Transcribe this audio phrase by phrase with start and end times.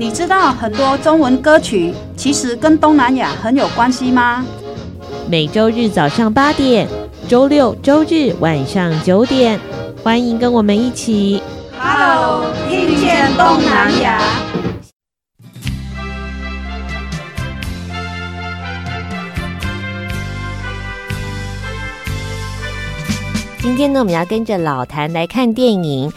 [0.00, 4.42] 你知道很多中文歌曲其实跟东南亚很有关系吗？
[5.28, 6.88] 每周日早上八点，
[7.28, 9.60] 周六周日晚上九点，
[10.02, 11.42] 欢迎跟我们一起
[11.78, 14.22] ，Hello，听见东南亚。
[23.58, 26.08] 今天呢，我们要跟着老谭来看电影《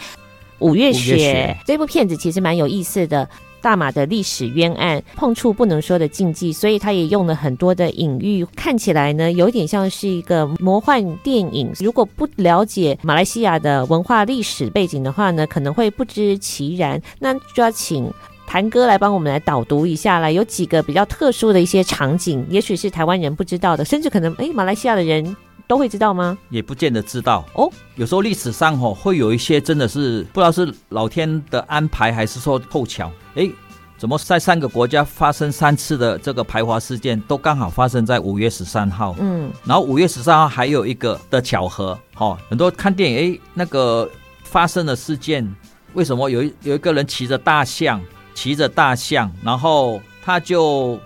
[0.60, 1.58] 五月雪》月雪。
[1.66, 3.28] 这部片子其实蛮有意思的，
[3.64, 11.72] 大马的历史冤案，碰触不能说的禁忌，所以他也用了很多的隐喻，看起来呢，有点像是一个魔幻电影。
[11.80, 17.00] 如果不了解马来西亚的文化历史背景的话呢，可能会不知其然。
[17.18, 18.12] 那就要请
[18.46, 20.30] 谭哥来帮我们来导读一下了。
[20.30, 25.34] 有几个比较特殊的一些场景，也许是台湾人不知道的，甚至可能诶，马来西亚的人。
[25.66, 26.36] 都会知道吗？
[26.50, 27.70] 也不见得知道哦。
[27.96, 33.48] 有时候历史上吼会有一些真的是不知道是老天的安排还是说凑巧，哎，
[33.96, 39.14] 怎么在三个国家发生三次的这个排华事件都刚好发生在五月十三号？
[39.18, 44.08] 嗯，然后五月十三号还有一个的巧合，哦，很多看电影哎，那个
[44.42, 45.48] 发生的事件
[45.94, 48.00] 为什么有一有一个人骑着大象，
[48.34, 50.98] 骑着大象，然后他就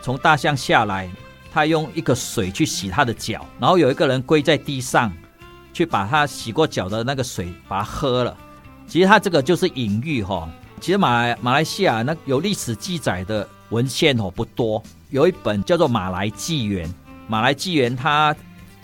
[0.00, 1.10] 从大象下来。
[1.52, 5.12] 他用一个水去洗他的脚，然后有一个人跪在地上，
[5.72, 8.36] 去把他洗过脚的那个水把它喝了。
[8.86, 10.48] 其实他这个就是隐喻哈。
[10.80, 16.86] 其实马来马来西亚那有历史记载的文献哦不多，有一本叫做《马来纪元》，
[17.28, 18.34] 《马来纪元》它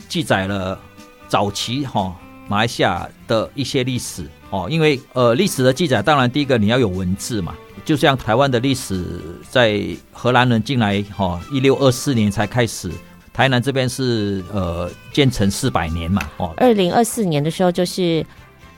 [0.08, 0.78] 记载了
[1.26, 2.14] 早期哈
[2.48, 4.68] 马来西亚的一些历史哦。
[4.70, 7.54] 因为呃历史的记载，当然第一个你要有文字嘛。
[7.86, 9.04] 就像台湾的历史，
[9.48, 9.80] 在
[10.12, 12.90] 荷兰人进来哈，一六二四年才开始。
[13.32, 18.24] 台南这边是呃建成四百年嘛，哦，二零二四年的时候就是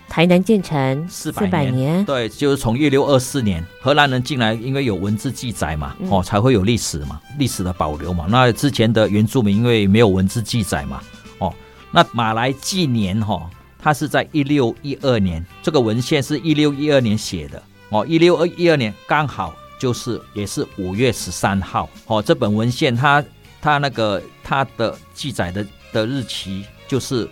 [0.09, 8.27] 台南建成四百年，对，就是从一六二四年荷兰人进来，因为有文字记载嘛，哦，才会有历史嘛，历史的保留嘛。
[8.29, 11.01] 那之前的原住民因为没有文字记载嘛，
[11.39, 11.55] 哦，
[11.93, 13.49] 那马来纪年哈，
[13.79, 17.63] 它是在一六一二年，这个文献是一六一二年写的。
[17.91, 21.88] 哦，一六二一二年刚好就是也是五月十三号。
[22.06, 23.25] 哦，这本文献它
[23.60, 27.28] 它那个它的记载的的日期就是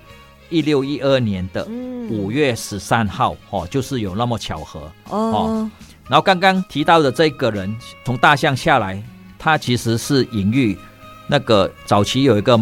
[0.49, 1.66] 一六一二年的
[2.11, 3.37] 五月十三号。
[3.50, 4.91] 哦，就是有那么巧合。
[5.11, 5.71] 哦，
[6.09, 9.03] 然后刚刚提到的这个人从大象下来，
[9.39, 10.78] 他其实是隐喻
[11.27, 12.56] 那个早期有一个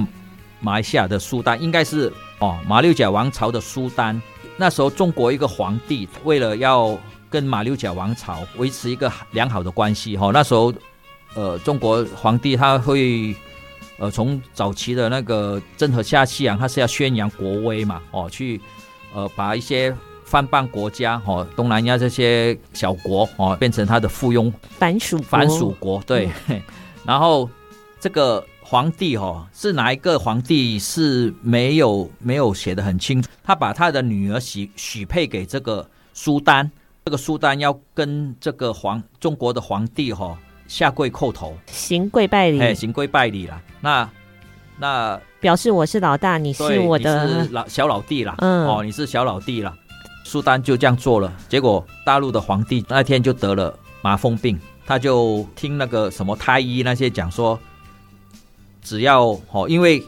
[0.61, 4.21] 马来西亚的苏丹，应该是哦马六甲王朝的苏丹。
[4.57, 6.99] 那时候中国一个皇帝为了要
[7.35, 10.73] 跟马六甲王朝维持一个良好的关系哈，那时候，
[11.35, 13.35] 呃，中国皇帝他会，
[13.99, 18.61] 呃，从早期的那个郑和下西洋，他是要宣扬国威嘛，哦，去，
[19.13, 19.93] 呃，把一些
[20.25, 26.63] 藩邦国家，哦，东南亚这些小国，哦，变成他的附庸，藩属藩属国，对，嗯、
[27.05, 27.51] 然后
[27.99, 36.71] 这个皇帝，哦，是哪一个皇帝是没有没有写的很清楚，他把他的女儿许许配给这个苏丹。
[37.05, 43.61] 这个苏丹要跟这个皇中国的皇帝哈、哦、下跪叩头，行跪拜礼，哎，行跪拜礼了。
[43.83, 44.09] 那
[44.79, 48.35] 那表示我是老大，你是我的是老小老弟了。
[48.39, 49.77] 嗯，哦，你是小老弟了。
[50.25, 57.61] 苏丹就这样做了，结果大陆的皇帝那天就得了麻风病，他就听那个什么太医那些讲说，
[58.81, 60.03] 只要哦，因为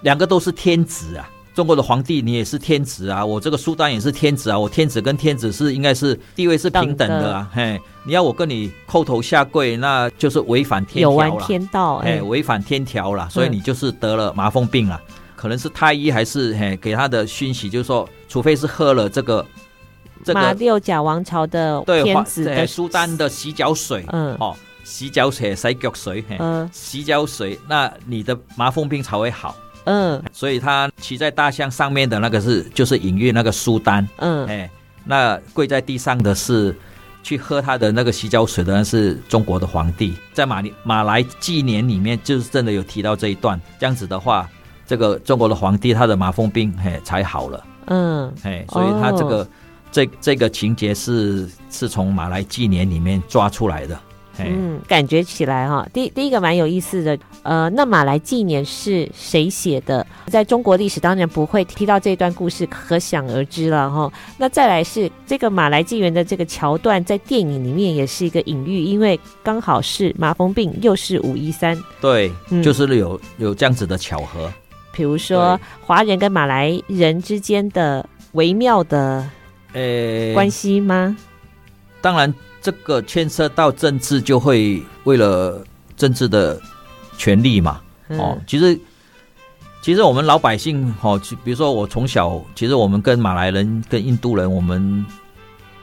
[0.00, 1.28] 两个都是天子啊。
[1.60, 3.22] 中国的皇帝，你也是天子啊！
[3.22, 4.58] 我这个苏丹也是天子啊！
[4.58, 7.50] 我天子跟天子是应该是地位是平等的啊！
[7.52, 14.98] 嘿，你要我跟你叩头下跪，那就是违反天条了，有违天道，哎，违反天条了，所以你就是得了麻风病了。
[15.06, 19.44] 嗯、可能是太医还是嘿给他的讯息，就是说，除非是喝了这个
[20.24, 29.54] 这个马六甲王朝的天子的对苏丹的洗脚水，嗯，哦，洗脚水、洗脚水，嗯，洗脚水，那你的麻风病才会好。
[29.84, 34.70] 嗯，所以他骑在大象上面的那个是就是隐喻那个苏丹，嗯，哎，
[35.04, 36.76] 那跪在地上的是
[37.22, 44.48] 去喝他的那个洗脚水的人是中国的皇帝，在马马来纪年里面就是真的有提到这一段，这样子的话，
[44.86, 49.48] 这个中国的皇帝他的麻风病嘿才好了，嗯，哎，所以他这个
[49.90, 53.98] 这这个情节是是从马来纪年里面抓出来的。
[54.48, 57.18] 嗯，感觉起来哈，第第一个蛮有意思的。
[57.42, 60.06] 呃，那马来纪年是谁写的？
[60.26, 64.12] 在中国历史当然不会提到这段故事，可想而知了哈。
[64.36, 74.52] 那再来是这个马来纪元的这个桥段，在电影里面也是一个隐喻，因为刚好是麻风病，又是五一三，对，嗯、就是有有这样子的巧合。
[74.92, 79.26] 比如说华人跟马来人之间的微妙的
[79.72, 81.16] 呃关系吗？
[82.00, 82.32] 当然。
[82.62, 85.64] 这个牵涉到政治，就会为了
[85.96, 86.60] 政治的
[87.16, 87.80] 权利嘛。
[88.08, 88.78] 哦，其实
[89.80, 95.06] 其实我们老百姓，哦，比如说我从小，其实我们跟马来人、跟印度人，我们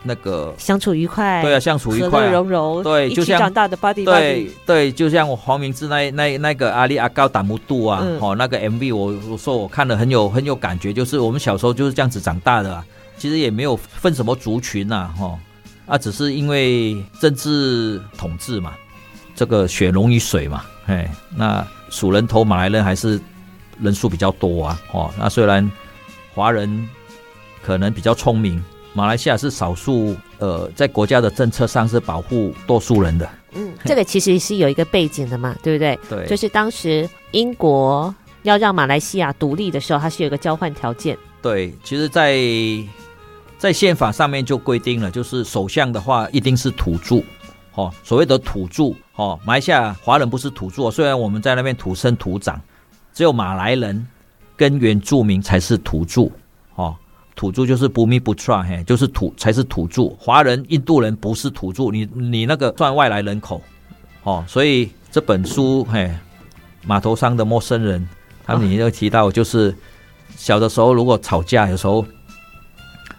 [0.03, 12.85] 那个相处愉快，对啊，相处愉快，和乐融融，对，就像长大的 buddy，对对，就像我黄明志那那那个阿里阿高达木杜啊，哦，那个 MV，我我说我看了很有很有感觉，就是我们小时候就是这样子长大的，啊，
[13.17, 15.35] 其实也没有分什么族群呐，哈。
[15.87, 18.75] 啊，只是因为政治统治嘛，
[19.33, 23.19] 这个血浓于水嘛，哎，那数人头马来人还是
[23.81, 25.69] 人数比较多啊，哦，那虽然
[26.35, 26.87] 华人
[27.63, 28.63] 可能比较聪明，
[28.93, 33.29] 马来西亚是少数，呃，在国家的政策上是保护多数人的。
[33.53, 35.97] 嗯，这个其实是有一个背景的嘛，对不对？
[36.09, 38.13] 对，就是当时英国
[38.43, 41.17] 要让马来西亚独立的时候，它是有一个交换条件。
[41.41, 42.35] 对，其实，在
[43.57, 47.23] 在宪法上面就规定了，就是首相的话一定是土著，
[47.73, 52.61] 哦，所谓的土著，哦，马来西亚华人不是土著，虽然我们在那边土生土长，
[53.13, 54.07] 只有马来人
[54.55, 56.29] 跟原住民才是土著，
[56.75, 56.95] 哦，
[57.35, 63.59] 土著就是 Bumi Putra，嘿，就是土才是土著，华人、印度人不是土著，你你那个算外来人口，
[64.21, 66.13] 哦，所以这本书，嘿，
[66.85, 68.07] 码头上的陌生人，
[68.45, 69.75] 他们也有提到，就是
[70.35, 72.05] 小的时候如果吵架，有时候。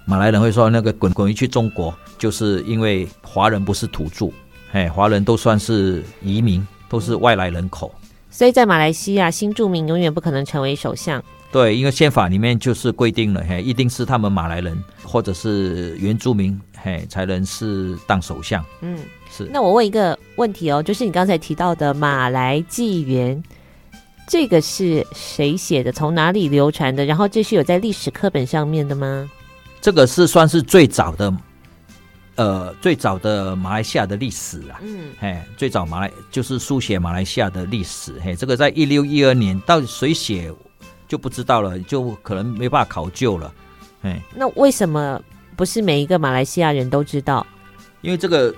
[0.09, 4.31] 马来人会说：“那个滚滚回去中国，就是因为华人不是土著，
[4.73, 7.95] 哎，华人都算是移民，都是外来人口。
[8.31, 11.23] 所以在马来西亚，新住民永远不可能成为首相。
[11.53, 18.65] 对，因为宪法里面就是规定了，嘿，一定是他们马来人或者是原住民，嘿，才能是当首相。
[18.81, 18.99] 嗯，
[19.31, 19.47] 是。
[19.53, 23.43] 那我问一个问题哦，就是你刚才提到的马来纪元，
[24.27, 25.93] 这个是谁写的？
[25.93, 27.05] 从哪里流传的？
[27.05, 29.29] 然后这是有在历史课本上面的吗？”
[29.81, 31.33] 这个是算是最早的，
[32.35, 34.81] 呃，最早的马来西亚的历史啊。
[34.83, 38.15] 嗯，嘿，最早马来就是书写马来西亚的历史。
[38.23, 40.53] 嘿，这个在一六一二年，到底谁写
[41.07, 43.53] 就不知道了，就可能没办法考究了。
[44.03, 45.21] 嘿，那为什么
[45.57, 47.47] 不是每一个马来西亚人都知道？
[48.01, 48.55] 因为这个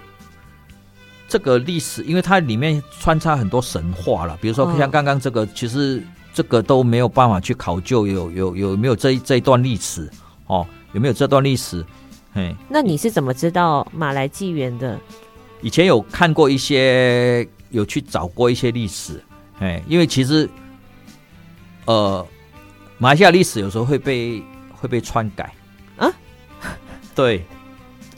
[1.28, 4.36] 这个历史，因为它里面穿插很多神话了。
[4.40, 6.02] 比如说像刚刚这个，哦、其实
[6.34, 10.10] 这个都没有办法去考究有有有没有这一这一段历史
[10.46, 10.66] 哦。
[10.92, 11.84] 有没有这段历史？
[12.32, 14.98] 嘿，那你是怎么知道马来纪元的？
[15.62, 19.22] 以前有看过一些，有去找过一些历史，
[19.58, 20.48] 哎，因为其实，
[21.86, 22.26] 呃，
[22.98, 24.42] 马来西亚历史有时候会被
[24.72, 25.52] 会被篡改
[25.96, 26.10] 啊。
[27.14, 27.44] 对，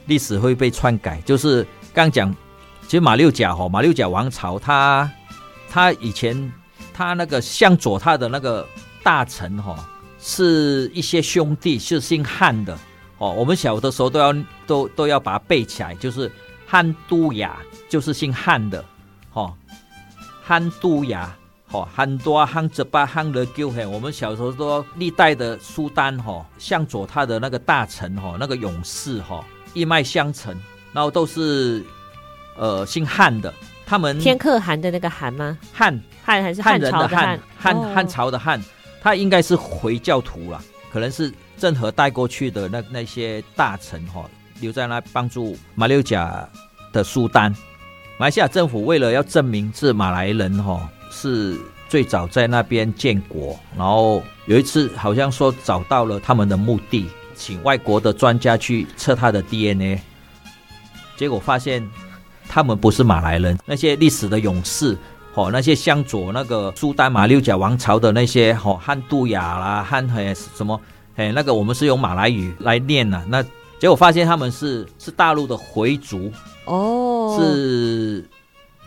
[0.07, 2.35] 历史会被篡改，就是刚讲，
[2.83, 5.11] 其实马六甲哈，马六甲王朝，他
[5.71, 6.53] 他以前
[6.93, 8.67] 他那个向左他的那个
[9.03, 9.89] 大臣哈。
[10.25, 12.79] 是一些兄弟是姓汉的
[13.19, 14.35] 哦，我们小的时候都要
[14.67, 16.31] 都都要把它背起来，就是
[16.65, 17.59] 汉都雅
[17.89, 18.85] 就是姓汉的，
[19.33, 19.53] 哦，
[20.41, 21.37] 汉都雅，
[21.73, 29.45] 哦，汉多汉哲巴汉勒鸠嘿，我们小时候都历代的苏丹哈，向左他的那个大臣哈，那个勇士哈，
[29.75, 30.57] 一脉相承，
[30.93, 31.85] 然后都是
[32.57, 33.53] 呃姓汉的，
[33.85, 35.59] 他们天可汗的那个汗吗？
[35.73, 37.41] 汉汉还是汉人的汉？
[37.59, 38.63] 汉汉朝的汉。
[39.03, 44.25] 他应该是回教徒了，可能是郑和带过去的那那些大臣哈，
[44.61, 46.49] 留在那帮助马六甲
[46.93, 47.53] 的苏丹。
[48.17, 60.01] 马来西亚政府为了要证明是马来人哈，是最早在那边建国，然后有一次好像说找到了他们的墓地，请外国的专家去测他的 DNA，
[61.17, 61.85] 结果发现
[62.49, 64.97] 他们不是马来人，那些历史的勇士。
[65.35, 70.79] 哦，那些向左那个苏丹马六甲王朝的那些哦，汉杜亚啦，汉嘿什么
[71.17, 73.25] 嘿，那个我们是用马来语来念呐、啊。
[73.29, 73.43] 那
[73.79, 76.31] 结果发现他们是是大陆的回族
[76.67, 78.29] 哦，是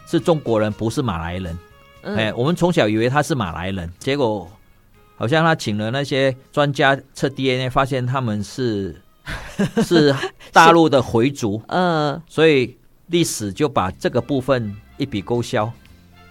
[0.06, 1.58] 是中国人，不是马来人。
[2.04, 4.48] 哎、嗯，我们从小以为他是马来人，结果
[5.18, 9.02] 好像他请了那些专家测 DNA，发现他们是
[9.84, 10.14] 是
[10.54, 11.60] 大陆的回族。
[11.70, 15.74] 嗯，所以历史就把这个部分一笔勾销。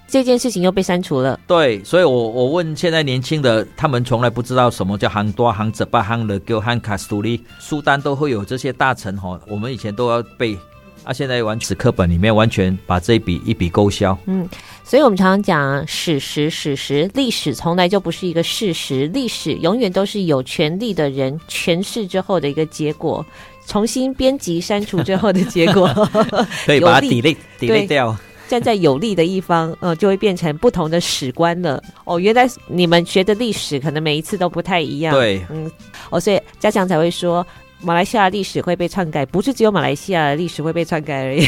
[0.06, 1.38] 这件事情又被删除了。
[1.46, 10.56] 对，所以我我问现在年轻的，他们从来不知道什么叫杭多、杭泽巴、杭勒鸠、杭卡斯图利，苏丹都会有这些大臣哈，我们以前都要背。
[11.02, 14.16] 啊，现在完史课本里面完全把这一笔一笔勾销。
[14.24, 14.48] 嗯，
[14.82, 23.22] 所以我们常常讲史实，史实，历史从来就不是一个事实，历史永远都是有权力的人诠释之后的一个结果，
[23.66, 25.86] 重新编辑删除之后的结果。
[26.64, 28.16] 可以把它 delete delete 掉。
[28.48, 31.82] 站在有利的一方，呃，就会变成不同的史观了。
[32.04, 35.14] 哦，原来你们学的历史可能每一次都不太一样。
[35.14, 35.70] 对，嗯，
[36.10, 37.46] 哦，所以家强才会说。
[37.80, 41.46] 马来西亚历史会被篡改，不是只有马来西亚的历史会被篡改而已。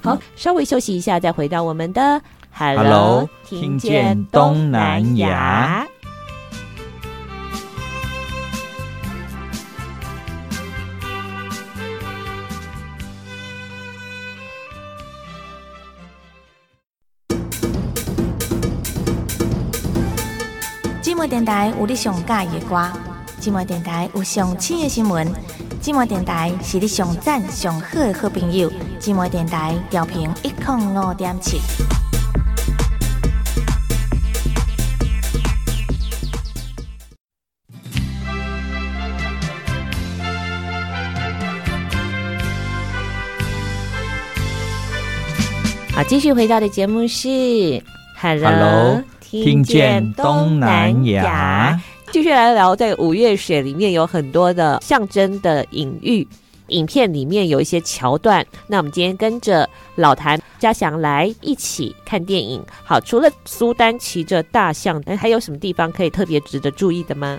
[0.00, 5.84] 好，稍微休息一下，再回到我们的 Hello 听见东南亚。
[21.26, 22.92] 电台有你上喜欢的歌。
[23.40, 25.26] 寂寞电台有上新的新闻，
[25.82, 28.70] 寂寞电台是你上赞上好的好朋友。
[29.00, 31.60] 寂寞电台调频一点五点七。
[45.92, 47.82] 好，继续回到的节目是
[48.20, 51.80] Hello，, Hello 听见东南亚。
[52.12, 56.26] 继续来聊，在五月雪里面有很多的象征的隐喻，
[56.68, 58.46] 影片里面有一些桥段。
[58.68, 62.64] 那我们今天跟着老谭、嘉祥来一起看电影。
[62.84, 67.38] 好，除了苏丹骑着大象，还有什么地方可以特别值得注意的吗？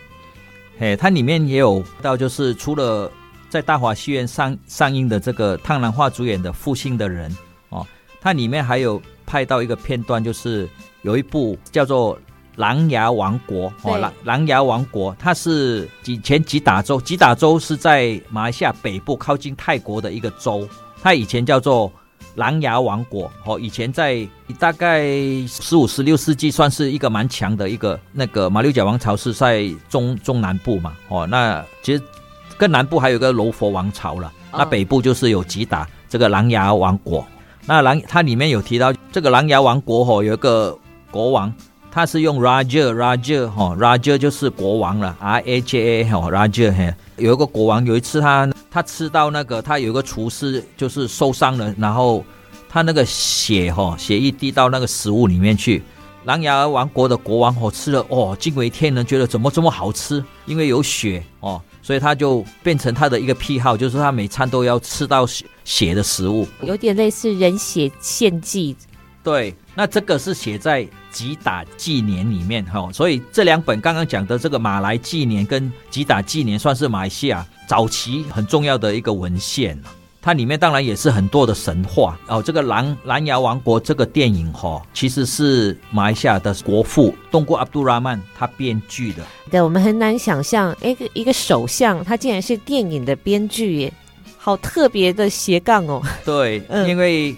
[0.79, 3.10] 哎，它里面也有到，就是除了
[3.50, 7.32] 在大华戏院上上映的这个汤兰华主演的《负心的人》
[7.70, 7.88] 哦，
[8.20, 10.67] 它里面还有拍到一个片段，就是
[11.07, 12.19] 有一部叫做。
[12.57, 20.67] 琅琊王国哦，琅琅琊王国，它是以前吉打州，吉打州是在马来西亚北部靠近泰国的一个州，
[20.99, 21.93] 它以前叫做
[22.33, 25.05] 琅琊王国哦，以前在大概
[25.45, 32.01] 十五、十六世纪算是一个蛮强的一个那个马六甲王朝是在中中南部嘛哦，那其实
[32.57, 37.23] 更南部还有一个柔佛王朝了，那北部就是有吉打这个琅琊王国，
[37.67, 40.75] 那琅它里面有提到这个琅琊王国哦，有一个
[41.17, 41.51] 国王。
[41.89, 52.24] 他是用 Raja Raja 哈 Raja 就是国王了 R A J A 哈 Raja 嘿，有一个国王，有一次他他吃到那个他有一个厨师就是受伤了，然后
[52.69, 55.81] 他那个血哈血一滴到那个食物里面去，
[56.25, 68.75] 琅琊王国的国王哦吃了哦惊为天人，觉得怎么这么好吃，因为有血哦，所以他就变成他的一个癖好，就是他每餐都要吃到血血的食物，有点类似人血献祭。
[69.24, 79.79] 对，那这个是写在吉打纪年里面哈，所以这两本刚刚讲的这个马来纪年跟吉打纪年，算是马来西亚早期很重要的一个文献。
[80.19, 82.41] 它里面当然也是很多的神话哦。
[82.41, 89.24] 这个蓝蓝牙王国这个电影哈，其实是马来西亚的国父东姑阿卜杜拉曼他编剧的。
[89.51, 93.93] 对，我们很难想象，一个一个首相，他竟然是电影的编剧耶，
[94.39, 96.01] 好特别的斜杠哦。
[96.25, 97.36] 对， 嗯、因为。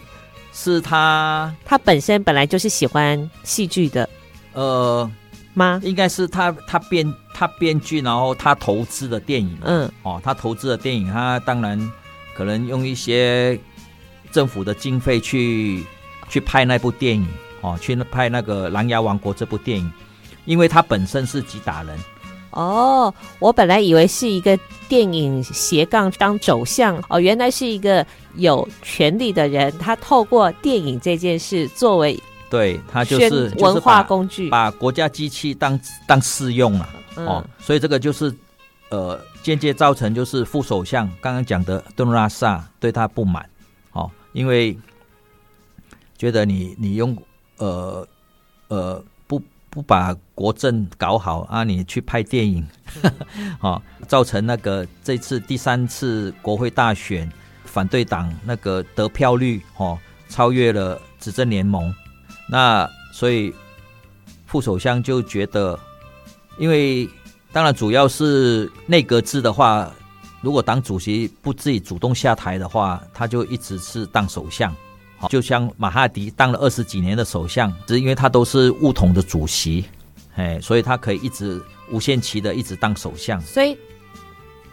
[0.52, 4.10] 是他，他本身本来就是喜欢戏剧的，
[4.54, 5.10] 呃，
[5.54, 5.80] 吗？
[5.84, 11.80] 应该是他他编他编剧，然后他投资的电影，嗯，哦，他投资的电影，他当然
[12.36, 13.60] 可能用一些
[14.32, 15.86] 政府的经费去
[16.28, 17.28] 去拍那部电影，
[17.62, 19.92] 哦，去拍那个《琅琊王国》这部电影，
[20.46, 21.98] 因为他本身是吉打人。
[22.52, 28.04] 哦，我本来以为是一个电影斜杠当走向哦，原来是一个
[28.40, 38.34] 有权力的人，他透过电影这件事作为对他就是文化工具，就是、把，把国家机器当当试用了、嗯、哦，所以这个就是
[38.90, 43.48] 呃间接造成就是副首相刚刚讲的顿拉萨对他不满
[43.92, 44.78] 哦，因为
[46.18, 47.16] 觉得你你用
[47.58, 48.08] 呃
[48.70, 49.04] 呃。
[49.28, 51.64] 不不把国政搞好啊！
[51.64, 52.68] 你去拍电影，
[53.62, 57.32] 哦，造成那个这次第三次国会大选，
[57.70, 59.98] 反对党那个得票率哦
[60.28, 61.94] 超越了执政联盟，
[62.50, 63.54] 那所以
[64.46, 65.80] 副首相就觉得，
[66.58, 67.08] 因为
[67.52, 69.92] 当然主要是内阁制的话，
[70.42, 74.74] 如果党主席不自己主动下台的话，他就一直是当首相。
[75.28, 79.84] 就像马哈迪当了二十几年的首相，只是因为他都是巫统的主席，
[80.36, 81.62] 哎，所以他可以一直
[81.92, 83.42] 无限期的一直当首相。
[83.42, 83.78] 所以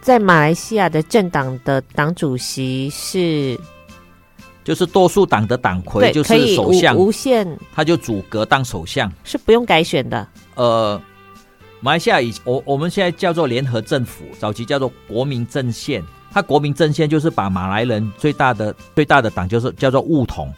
[0.07, 3.59] 在马来西亚的政党的党主席是
[4.63, 7.45] 就是多数党的党魁，就是首相，无，无限，
[7.75, 10.29] 他就组阁当首相，是不用改选的。
[10.55, 11.03] 呃，
[11.81, 16.01] 马来西亚以我我们现在叫做联合政府，早期叫做国民阵线。
[16.31, 20.55] 他国民阵线就是把马来人最大的最大的党就是叫做巫统，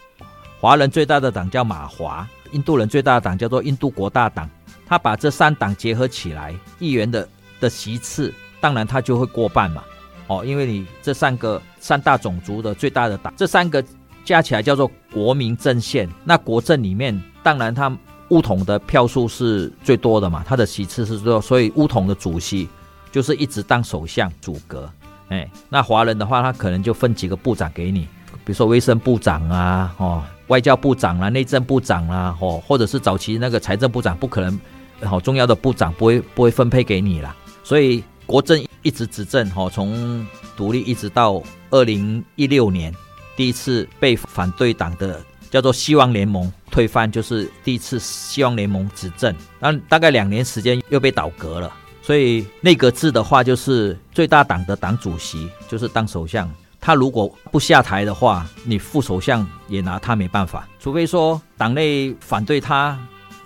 [0.61, 4.47] 华人最大的党叫马华，印度人最大的党叫做印度国大党。
[4.87, 7.27] 他把这三党结合起来，议员的
[7.61, 9.83] 的席次，当然他就会过半嘛。
[10.27, 13.83] 哦，因为你这三个三大种族的最大的党，这三个
[14.25, 16.09] 加起来叫做国民阵线。
[16.23, 17.91] 那国阵里面，当然他
[18.29, 22.69] 巫统的票数是最多的嘛，他的席次是最多，所以巫统的主席
[23.11, 24.91] 就是一直当首相组阁。
[25.29, 28.01] 哎，那华人的话，他可能就分几个部长给你，
[28.45, 34.61] 比如说卫生部长啊，哦，外交部长啊，内政部长啊，哦，或者是早期那个财政部长，不可能，
[35.03, 37.35] 好重要的部长不会不会分配给你啦。
[37.65, 42.95] 所以国政一直执政，哈，从独立一直到二零一六年，
[43.35, 51.75] 第一次被反对党的叫做希望联盟推翻，就是第一次希望联盟执政，那大概两年时间又被倒阁了。
[52.03, 56.51] 所以内阁制的话，就是最大党的党主席就是当首相。
[56.79, 60.69] 他如果不下台的话，你副首相也拿他没办法。
[60.79, 62.99] 除非说党内反对他，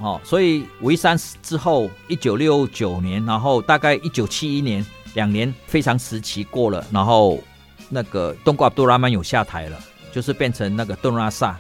[0.03, 0.21] 哦。
[0.25, 7.39] 所以五一三之后，一九六九年，然后大概一九七一年，两年非常时期过了，然后
[7.89, 9.79] 那个东姑阿卜杜拉曼有下台了，
[10.13, 11.59] 就是变成那个顿拉萨，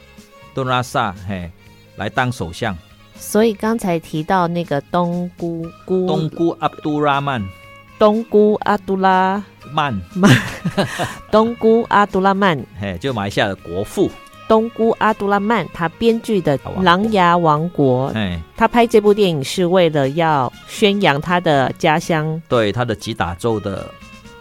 [0.54, 1.50] 顿拉萨嘿
[1.96, 2.76] 来当首相。
[3.14, 7.42] 所以刚才提到那个东姑姑，东姑阿杜拉曼，
[7.98, 10.30] 东姑阿杜拉曼曼，
[11.30, 14.10] 东姑阿杜拉曼， 嘿，就马来西亚的国父。
[14.52, 23.88] 东姑阿杜拉曼他编剧的《琅琊王国》，哎，他拍这部电影是为了要宣扬他的家乡，对他的吉打州的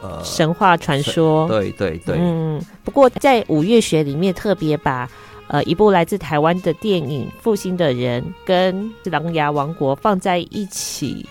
[0.01, 2.61] 呃神话传说，对对对，嗯。
[2.83, 5.09] 不过在五月雪里面特别把。
[5.47, 11.27] 呃，一部来自台湾的电影《复兴的人》跟《琅琊王国》放在一起，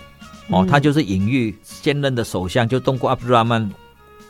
[0.49, 3.67] 哦，他就是隐喻现任的首相，就东姑阿卜杜拉曼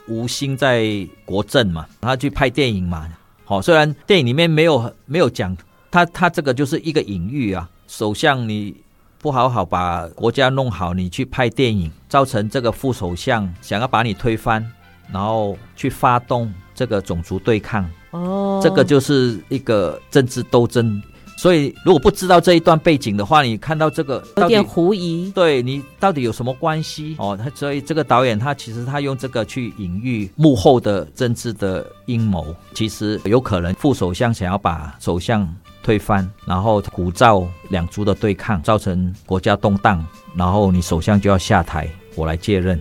[0.08, 3.06] 无心在国政嘛，他去拍电影嘛。
[3.52, 5.54] 好、哦，虽然电影里面没有没有讲
[5.92, 7.70] 他，他这个就是一个隐喻啊。
[7.86, 8.74] 首相你
[9.20, 14.66] 不好好把国家弄好，你去拍电影，造成这个副首相想要把你推翻，
[15.12, 17.86] 然后去发动这个种族对抗。
[18.12, 21.04] 哦，这个就是一个政治斗争，
[21.42, 27.16] 所以如果不知道这一段背景的话，你看到这个有点狐疑，对你到底有什么关系？
[27.18, 35.52] 哦，他所以这个导演他其实他用这个去隐喻幕后的政治的阴谋，其实有可能副首相想要把首相
[35.82, 42.80] 推翻，然后鼓噪两族的对抗，造成国家动荡，然后你首相就要下台，我来接任。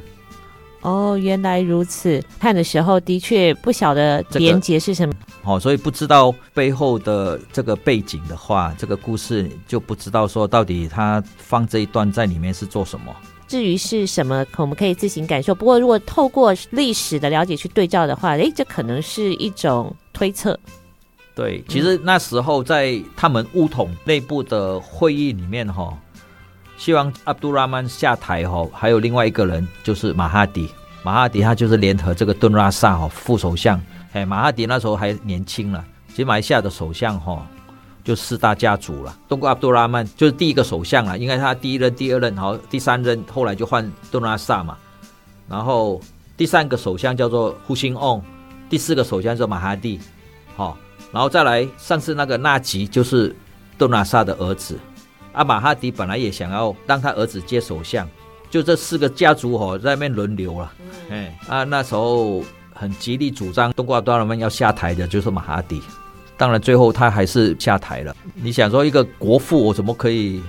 [0.82, 2.22] 哦，原来如此。
[2.38, 13.14] 看的时候的确不晓得连结是什么，这个哦，所以不知道背后的这个背景的话，这个故事就不知道说到底他放这一段在里面是做什么。
[13.48, 15.54] 至于是什么，我们可以自行感受。
[15.54, 20.58] 不过如果透过历史的了解去对照的话，诶，这可能是一种推测。
[21.34, 25.96] 对，其实那时候在他们乌统内部的会议里面，哈。
[26.76, 30.66] 希望阿卜杜拉曼下台哈，还有另外一个人就是马哈迪，
[31.02, 33.78] 马哈迪他就是联合这个顿拉萨哈副首相，
[34.12, 37.46] 哎，马哈迪那时候还年轻了，其实马来西亚的首相哈
[38.02, 44.76] 就四大家族了，东姑阿卜杜拉曼就是第一个首相了，应该他第一任、第二任，好，第三任后来就换杜拉萨嘛，
[45.48, 46.00] 然后
[46.36, 48.20] 第三个首相叫做胡辛翁，
[48.68, 50.00] 第四个首相叫马哈迪，
[50.56, 50.76] 好，
[51.12, 53.34] 然后再来上次那个纳吉就是
[53.78, 54.78] 杜拉萨的儿子。
[55.32, 58.08] 阿马哈迪本来也想要让他儿子接首相，
[58.50, 60.72] 就这四个家族哦在那边轮流了。
[61.10, 62.42] 哎，啊，那时候
[62.80, 65.82] 很极力主张东姑阿卜杜拉曼要下台的就是马哈迪，
[66.38, 68.16] 当然最后他还是下台了。
[68.34, 70.40] 你想说一个国父，我怎么可以？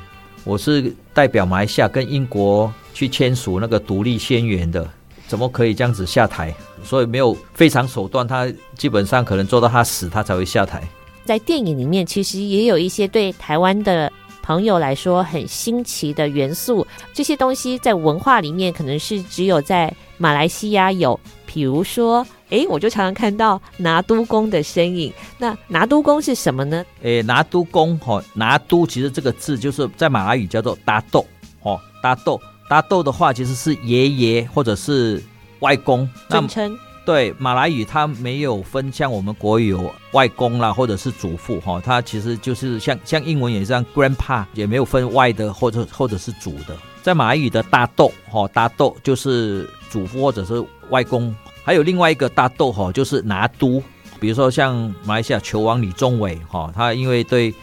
[0.45, 4.89] 我是代表马来西亚跟英国去签署那个独立宣言的，
[5.27, 6.55] 怎么可以这样子下台？
[6.85, 10.81] 所以没有非常手段，他基本上可能做到他死，他才会下台。
[11.25, 14.09] 在电影里面，其实也有一些对台湾的。
[14.43, 21.17] 朋友来说很新奇的元素，这些东西在文化里面可能是只有在马来西亚有。
[21.53, 25.11] 比如说，诶，我就常常看到拿督公的身影。
[25.37, 26.85] 那拿督公是什么呢？
[27.01, 31.25] 诶，拿督公哈，拿督其实这个字就是在马来语叫做达豆
[31.61, 35.21] 哦，达豆，达豆的话其实是爷爷或者是
[35.59, 36.77] 外公尊称。
[37.03, 46.77] 对，马来语它没有分，像我们国语有外公啦，或者是祖父哈，它其实就是像像英文也是像 grandpa，也没有分外的或者或者是祖的。
[47.01, 53.83] 在马来语的大豆哈，大豆就是祖父或者是外公，还有另外一个大豆哈，就是拿督，
[54.19, 57.53] 比如说像马来西亚球王李宗伟哈，他因为对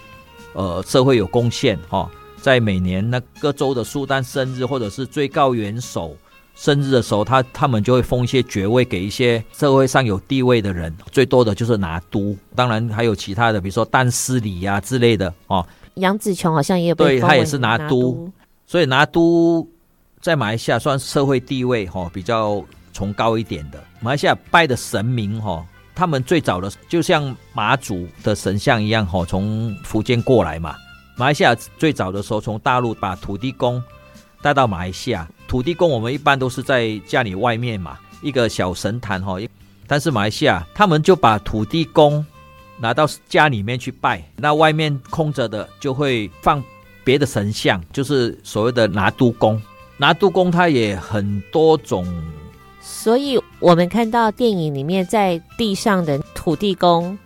[0.52, 2.08] 呃社会有贡献哈，
[2.40, 6.14] 在每年那各州的苏丹生日或者是最高元首
[6.54, 15.66] 生日的时候，他他们就会封一些爵位给一些社会上有地位的人，最多的就是拿督，当然还有其他的，比如说丹斯里呀之类的哦。
[15.94, 18.30] 杨紫琼好像也有被对他也是拿督，
[18.66, 19.68] 所以拿督
[20.20, 23.82] 在马来西亚算社会地位哈比较崇高一点的。
[24.00, 25.66] 马来西亚拜的神明哈。
[25.94, 30.76] 他们最早的就像妈祖的神像一样，吼，从福建过来嘛。
[31.16, 33.82] 马来西亚最早的时候，从大陆把土地公
[34.40, 35.28] 带到马来西亚。
[35.48, 39.40] 土地公我们一般都是在家里外面嘛，一个小神坛，吼。
[39.88, 42.24] 但是马来西亚他们就把土地公
[42.78, 46.62] 拿到家里面去拜，那外面空着的就会放
[47.02, 49.60] 别的神像，就是所谓的拿督公。
[49.98, 52.06] 拿督公他也很多种。
[52.80, 57.18] 所以，我们看到电影里面在地上的土地公，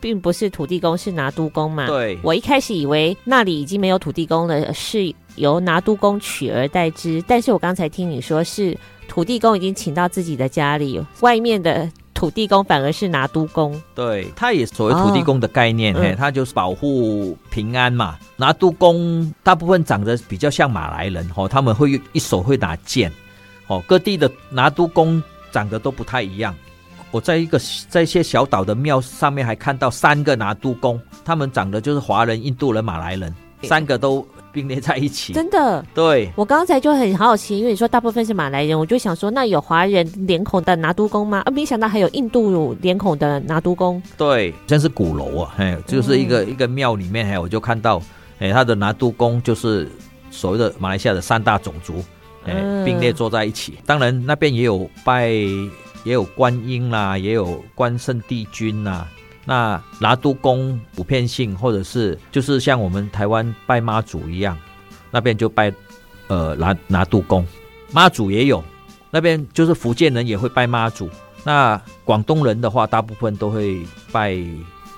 [0.00, 1.86] 并不是土地公，是拿督公嘛？
[1.86, 2.18] 对。
[2.22, 7.22] 我一开始以为那里已经没有土地公了，是由拿督公取而代之。
[7.26, 8.76] 但是我刚才听你说，是
[9.08, 11.90] 土地公已经请到自己的家里，外面的
[12.20, 13.80] 土地公反而是拿督公。
[13.94, 18.18] 对，他也所谓土地公的概念，哦、嘿，他就是保护平安嘛。
[18.20, 23.10] 嗯、拿督公大部分长得比较像马来人，哦，他们会一手会拿剑。
[23.68, 26.54] 哦，各地的拿督公长得都不太一样。
[27.10, 35.32] 我在一个在一些小岛的庙上面还看到三个拿督公，他们长得就是华人、印度人、马来人，三个都并列在一起。
[35.32, 35.84] 真的？
[35.94, 36.30] 对。
[36.36, 41.42] 我刚才就很好奇，因为你说大部分是马来人，我就想说，那有华人脸孔的拿督公吗？
[41.44, 44.02] 啊，没想到还有印度脸孔的拿督公。
[44.16, 48.02] 对，真是鼓楼啊，嘿，就是一个、嗯、一个庙里面，嘿，我就看到，
[48.38, 49.88] 哎，他的拿督公就是
[50.30, 52.02] 所谓的马来西亚的三大种族。
[52.46, 52.54] 哎，
[52.86, 53.74] 并列坐在一起。
[53.84, 55.28] 当然，那边也有拜，
[56.04, 59.06] 也有观音啦，也有关圣帝君呐。
[59.50, 64.56] 那拿督公普遍性，或者是就是像我们台湾拜妈祖一样，
[65.10, 65.72] 那边就拜
[66.28, 67.44] 呃拿拿督公。
[67.90, 68.62] 妈祖也有，
[69.10, 71.10] 那边就是福建人也会拜妈祖。
[71.42, 74.38] 那广东人的话，大部分都会拜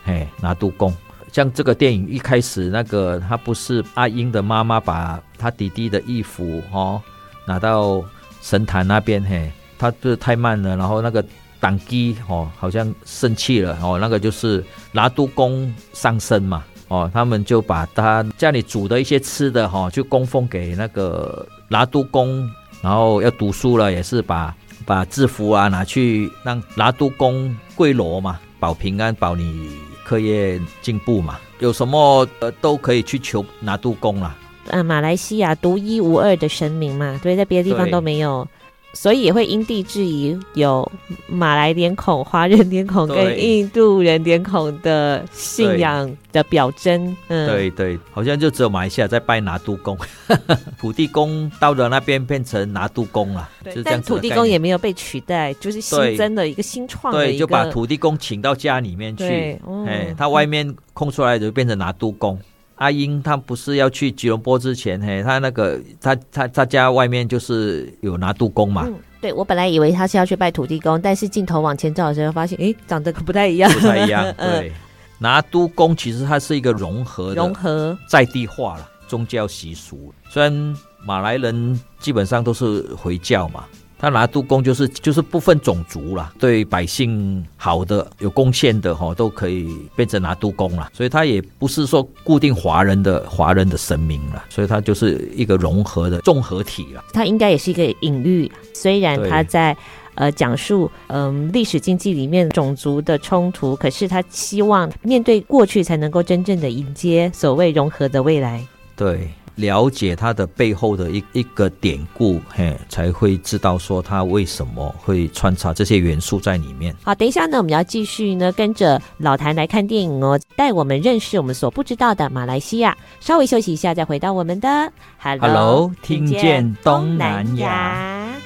[0.05, 0.95] 嘿拿督公。
[1.33, 7.01] 像这个电影一开始那个，他不是阿英的妈妈把他弟弟的衣服哦。
[7.47, 8.05] 拿到
[8.43, 11.25] 神坛那边，嘿，他就是太慢了，然后那个
[11.63, 22.51] 当机哦，好像生气了哦，那个就是拿督公上身嘛，哦，他们就把他家里煮的一些吃的哈，就供奉给那个拿督公，
[22.83, 24.53] 然后要读书了，也是把
[24.85, 29.71] 把制服啊拿去让拿督公跪罗嘛，保平安，保你
[30.05, 34.37] 课业进步嘛，有什么呃都可以去求拿督公啦。
[34.67, 38.47] 呃，马来西亚独一无二的神明嘛，对，在别的地方都没有，
[38.95, 40.91] 所以也会因地制宜，有
[41.27, 47.17] 马来脸孔、华人脸孔跟印度人脸孔的信仰的表征。
[47.29, 49.97] 嗯，对对，好像就只有马来西亚在拜拿督公，
[50.79, 53.85] 土地公到了那边变成拿督公了，就这样。
[53.85, 62.39] 但土地公也没有被取代，就是新增的一个新创的对，对，就把土地公请到家里面去，哎、嗯，他外面空出来就变成拿督公。
[62.83, 68.83] 阿英他不是要去吉隆坡之前，嘿，他那个他他他家外面就是有拿督公嘛。
[68.89, 74.25] 嗯，对，我本来以为他是要去拜土地公，但是镜头往前照的时候，发现诶，长得可不太一样，不太一样。
[74.37, 74.73] 对，
[75.19, 83.65] 拿督公其实它是一个融合融合在地化了宗教习俗，虽然马来人基本上都是回教嘛。
[84.03, 90.91] 他拿督公就是就是不分种族啦，对百姓好的有贡献的哈，都可以变成拿督公啦。
[90.93, 97.05] 所以他也不是说固定华人的华人的神明了，所以他就是一个融合的综合体了。
[97.13, 99.77] 他应该也是一个隐喻，虽然他在
[100.17, 108.67] 呃讲述嗯、呃、历史经济里面种族的冲突，可是他希望面对过去才能够真正的迎接所谓融合的未来。
[108.97, 109.31] 对。
[109.57, 116.95] 了解它的背后的一一个典故，嘿，才会知道说它为什么会穿插这些元素在里面。
[117.03, 122.97] 好，等一下呢，我们要继续呢，跟着老谭来看电影哦，带我们认识我们所不知道的马来西亚。
[123.21, 128.42] 稍微休息一下，再回到我们的 Hello，听见东南亚。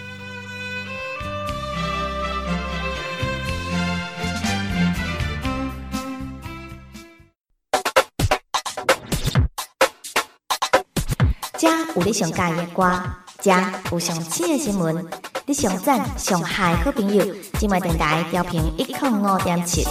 [11.97, 13.03] 有你上喜欢的歌，
[13.41, 13.51] 这
[13.91, 15.03] 有上新的新闻，
[15.47, 17.25] 你上赞上嗨好朋友，
[17.59, 19.83] 今麦电台调频一零五点七。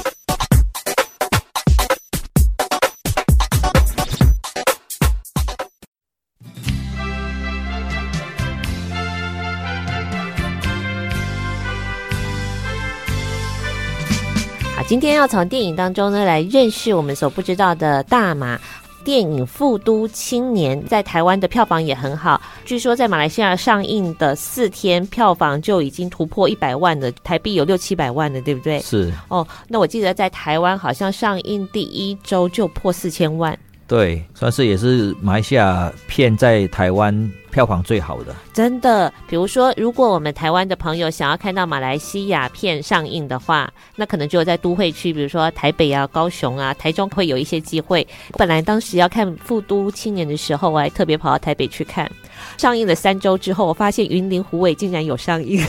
[14.87, 18.59] 今天要从电影当中呢来认识我们所不知道的大马。
[19.05, 28.79] 电影《富都青年》在台湾的票房也很好，据说在马来西亚上映的四天票房就已经突破一百万了，台币有六七百万的，对不对？
[28.79, 33.57] 是哦，那我记得在台湾好像上映第一周就破四千万。
[33.88, 38.34] 对，算是也是马来西亚片在台湾票房最好的。
[38.52, 48.06] 真的，比如说，如果我们台湾的朋友想要看到马来西亚片上映的话，那可能只有在都会区，比如说台北啊、高雄啊、台中会有一些机会。
[48.34, 52.10] 本来当时要看《富都青年》的时候，我还特别跑到台北去看。
[52.58, 55.63] 上映了三周之后，我发现云林虎尾竟然有上映。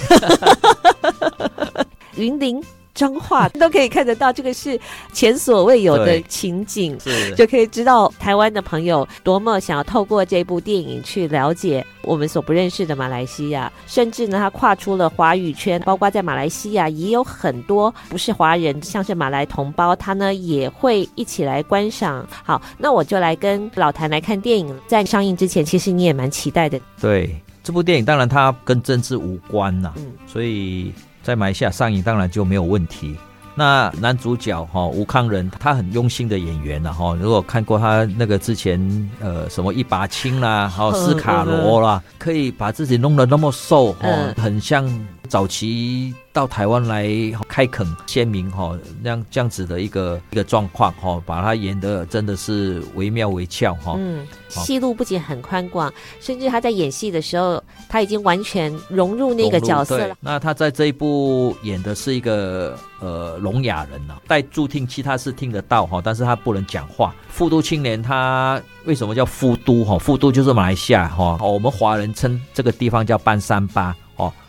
[2.16, 2.62] 云林。
[2.96, 4.80] 彰化 都可以看得到，这个是
[5.12, 6.98] 前所未有的情景，
[7.36, 22.26] 就可以知道台湾的朋友多么想要透过这部电影去了解我们所不认识的马来西亚，甚至呢，他跨出了华语圈，包括在马来西亚也有很多不是华人，像是马来同胞，他呢也会一起来观赏。
[22.42, 26.80] 好，那我就来跟老谭来看电影，在上映之前，其实你也蛮期待的。
[26.98, 30.92] 对，这部电影当然它跟政治无关呐、啊，嗯，所以。
[31.26, 33.16] 在马来西亚上映当然就没有问题。
[33.56, 37.16] 那男主角哈、哦、吴康仁，他很用心的演员了哈。
[37.20, 38.78] 如果看过他那个之前
[39.18, 44.88] 呃什么一把青啦，还有斯卡罗啦，可以把自己弄得那么瘦哦，很像
[45.26, 46.14] 早期。
[46.32, 47.08] 到台湾来
[47.48, 53.94] 开垦先民哈，那样这样子的一个一个状况哈，把他演的真的是惟妙惟肖哈。
[53.96, 60.14] 嗯，戏路不仅很宽广，甚至他在演戏的时候，他已经完全融入那个角色了。
[60.20, 67.14] 那他在这一部演的是一个呃聋哑人呐，戴助听器他是听得到哈，但是他不能讲话。
[67.30, 69.96] 富都青年他为什么叫富都哈？
[69.96, 74.05] 富都就是马来西亚哈，我们华人称这个地方叫半三巴哦。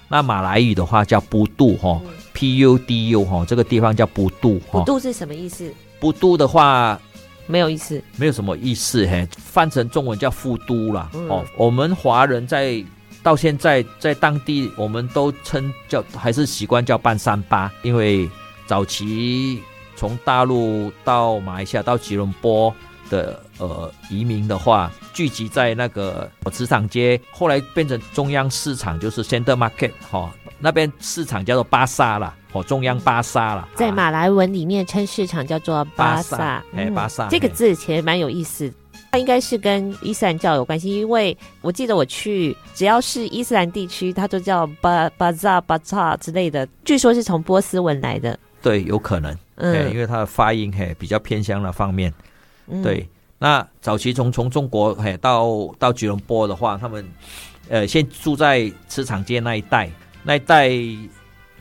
[0.10, 2.02] 那马来语的话叫布杜哈
[2.34, 4.80] ，P U D U 哈，这个地方叫布杜哈。
[4.80, 5.72] 布杜是什么意思？
[6.00, 7.00] 布杜的话
[7.46, 11.10] 没有意思，没有什么意思嘿，翻成中文叫富都啦。
[11.30, 12.84] 哦，我们华人在
[13.24, 18.30] 到现在在当地，我们都称叫还是习惯叫半山巴，因为
[18.66, 19.62] 早期
[19.96, 22.74] 从大陆到马来西亚到吉隆坡
[23.10, 38.72] 的呃移民的话，聚集在那个磁场街，后来变成中央市场，就是 Center Market 哈、哦，那边市场叫做巴萨啦，哦，中央巴萨啦，在马来文里面称市场叫做巴萨，哎，巴萨、嗯、这个字其实蛮有意思，
[39.12, 52.14] 它应该是跟伊斯兰教有关系，因为我记得我去只要是伊斯兰地区，它都叫巴巴扎巴扎之类的，据说是从波斯文来的，对，有可能，嗯，因为它的发音嘿比较偏向那方面。
[52.84, 53.08] 对，
[53.40, 57.08] 那早期从从中国嘿到到吉隆坡的话，他们
[57.70, 59.90] 呃先住在磁场街那一带，
[60.24, 60.70] 那一带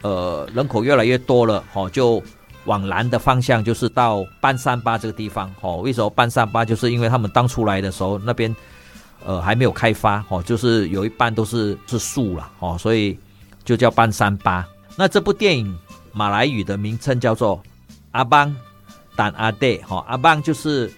[0.02, 2.20] 呃人口越来越多了，哦，就
[2.64, 6.64] 往南的方向就是到班三巴这个地方，哦，为什么班三巴？
[6.64, 8.54] 就是因为他们当初来的时候那边
[9.24, 13.16] 呃还没有开发，哦，就是有一半都是是树了，哦，所以
[13.64, 14.66] 就叫班三巴。
[14.96, 15.78] 那这部电影
[16.12, 17.62] 马来语的名称叫做
[18.10, 18.54] 阿邦。
[19.16, 20.92] 但阿爹，哈，阿邦就是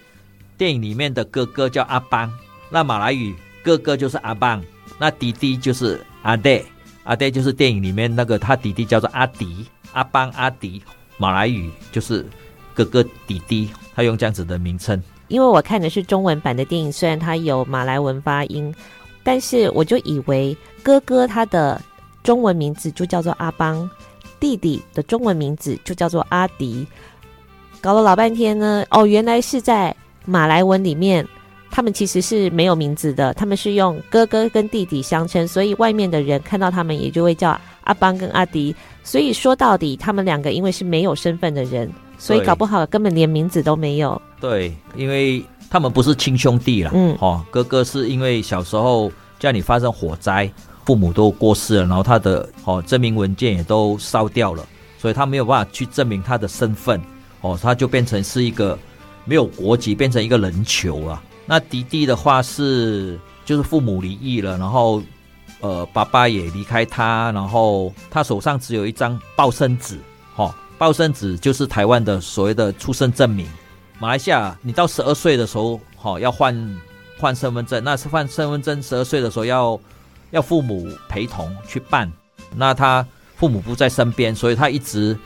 [0.57, 2.31] 电影里面的哥哥，叫阿邦。
[2.69, 4.63] 那马来语哥哥就是阿邦，
[4.99, 6.63] 那弟弟就是阿爹，
[7.05, 10.81] 阿爹就是电影里面那个他弟弟叫做阿迪，阿邦阿迪。
[11.17, 12.25] 马来语就是
[12.73, 15.01] 哥哥弟弟，他用这样子的名称。
[15.27, 18.73] 因为我看的是中文版的电影，虽然他有马来文发音，
[19.23, 21.81] 但是我就以为哥哥他的
[22.23, 23.89] 中文名字就叫做阿邦，
[24.39, 26.87] 弟弟的中文名字就叫做阿迪。
[27.81, 31.25] 搞了老半天呢，哦，原来是在马来文里面，
[31.71, 38.75] 他们其实是没有名字的，他们是用哥哥跟弟弟相称，所以外面的人看到他们也就会叫阿邦跟阿迪。
[39.03, 44.21] 所以说到底，他们两个因为是没有身份的人，所以搞不好根本连名字都没有。
[44.41, 46.91] 对，因为他们不是亲兄弟了。
[46.93, 50.51] 嗯，哦，哥哥是因为小时候家里发生火灾，
[50.85, 57.01] 父母都过世了，然后他的哦证明文件也都烧掉了，所以他没有办法去证明他的身份。
[57.41, 58.77] 哦，他就变成是一个
[59.25, 61.21] 没有国籍，变成一个人球了。
[61.45, 65.01] 那迪迪的话是，就是父母离异了，然后
[65.61, 69.99] 呃，爸爸也离开他，然后他手上只有一张报生纸，
[70.35, 73.47] 哦，报生纸就是台湾的所谓的出生证明。
[73.99, 76.79] 马来西亚，你到十二岁的时候，哦，要换
[77.17, 79.79] 换身份证，那是换身份证，十二岁的时候要
[80.31, 82.09] 要父母陪同去办。
[82.55, 85.17] 那他父母不在身边，所以他一直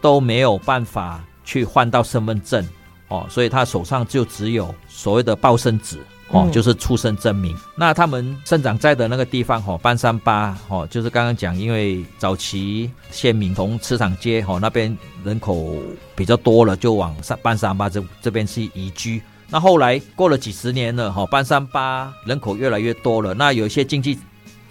[0.00, 1.22] 都没有办法。
[1.44, 2.66] 去换到身份证，
[3.08, 5.98] 哦，所以他手上就只有所谓的报生纸
[6.30, 7.54] 哦，就是出生证明。
[7.54, 15.76] 嗯、那他们生长在的那个地方哦，半山八哦，就是刚刚讲，因为早期先民从池场街哦那边人口
[16.16, 19.22] 比较多了，就往上半山八这这边去移居。
[19.50, 24.18] 那后来过了几十年了哈，半山八人口越来越多了，那有一些经济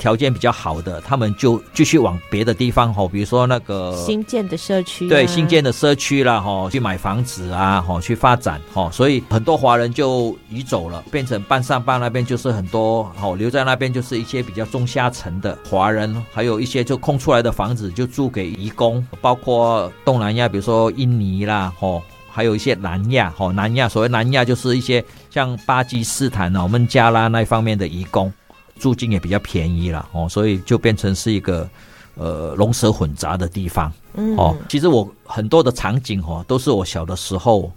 [0.03, 22.03] 条件比较好的，他们就继续往别的地方哈，比如说那个新建的社区，对新建的社区啦哈，去买房子啊哈，去发展吼，所以很多华人就移走了，变成半上半那边就是很多好留在那边就是一些比较中下层的华人，还有一些就空出来的房子就租给移工，包括东南亚，比如说印尼啦吼。
[22.35, 28.33] 还有一些南亚，哦，南亚所谓南亚就是一些像巴基斯坦啊、我们加拉那方面的移工，
[28.83, 31.69] 租金也比较便宜了，哦，所以就变成是一个
[32.15, 37.71] 呃龙蛇混杂的地方，嗯，哦，其实我很多的场景哦，都是我小的时候，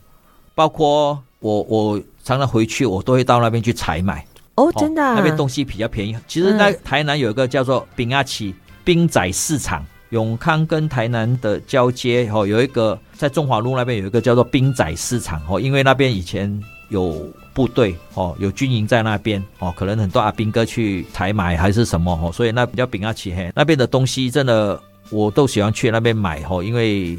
[0.56, 6.16] 包括我我常常回去，我都会到那边去采买，哦，真的、啊，那边东西比较便宜。
[6.26, 9.86] 其实，那台南有一个叫做饼阿奇冰仔市场。
[10.10, 16.48] 永康跟台南的交接哦，有一个在中华路那边有一个叫做冰仔市场哦，因为那边以前
[16.90, 27.18] 有部队哦，有军营在那边哦，可能很多阿兵哥去采买还是什么哦，所以那比较饼阿起嘿，那边的东西真的我都喜欢去那边买哦，因为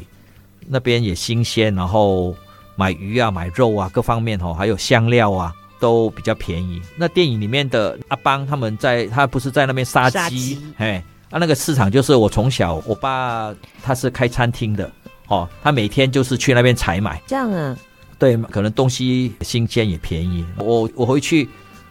[0.68, 2.32] 那边也新鲜，然后
[2.76, 6.80] 买鱼啊、买肉啊各方面哦，还有香料啊都比较便宜。
[6.96, 11.02] 那电影里面的阿邦他们在，他不是在那边杀鸡嘿。
[11.30, 14.88] 啊，那个市场就是我从小，我爸他是开餐厅的，
[15.26, 17.20] 哦，他每天就是去那边采买。
[17.26, 17.76] 这样啊？
[18.18, 20.44] 对，可能东西新鲜也便宜。
[20.56, 21.48] 我我回去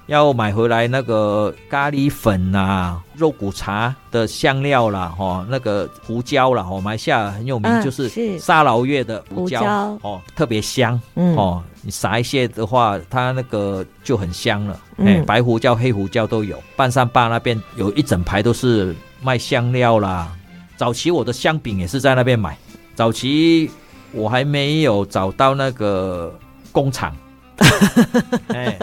[0.08, 11.00] 要买回来那个咖喱粉啊、肉骨茶的香料啦，哦，那个胡椒啦，哦，马来西亚很有名，啊、就是沙劳越的胡椒，哦，特别香。
[11.16, 14.74] 嗯，哦，你撒一些的话，它那个就很香了。
[14.98, 16.62] 哎、嗯，白胡椒、黑胡椒都有。
[16.76, 18.96] 半山坝那边有一整排都是。
[19.20, 20.32] 卖香料啦，
[20.78, 22.56] 早期我的香饼也是在那边买。
[22.94, 23.68] 早期
[24.12, 26.34] 我还没有找到那个
[26.72, 27.16] 工厂，
[28.54, 28.78] 哎，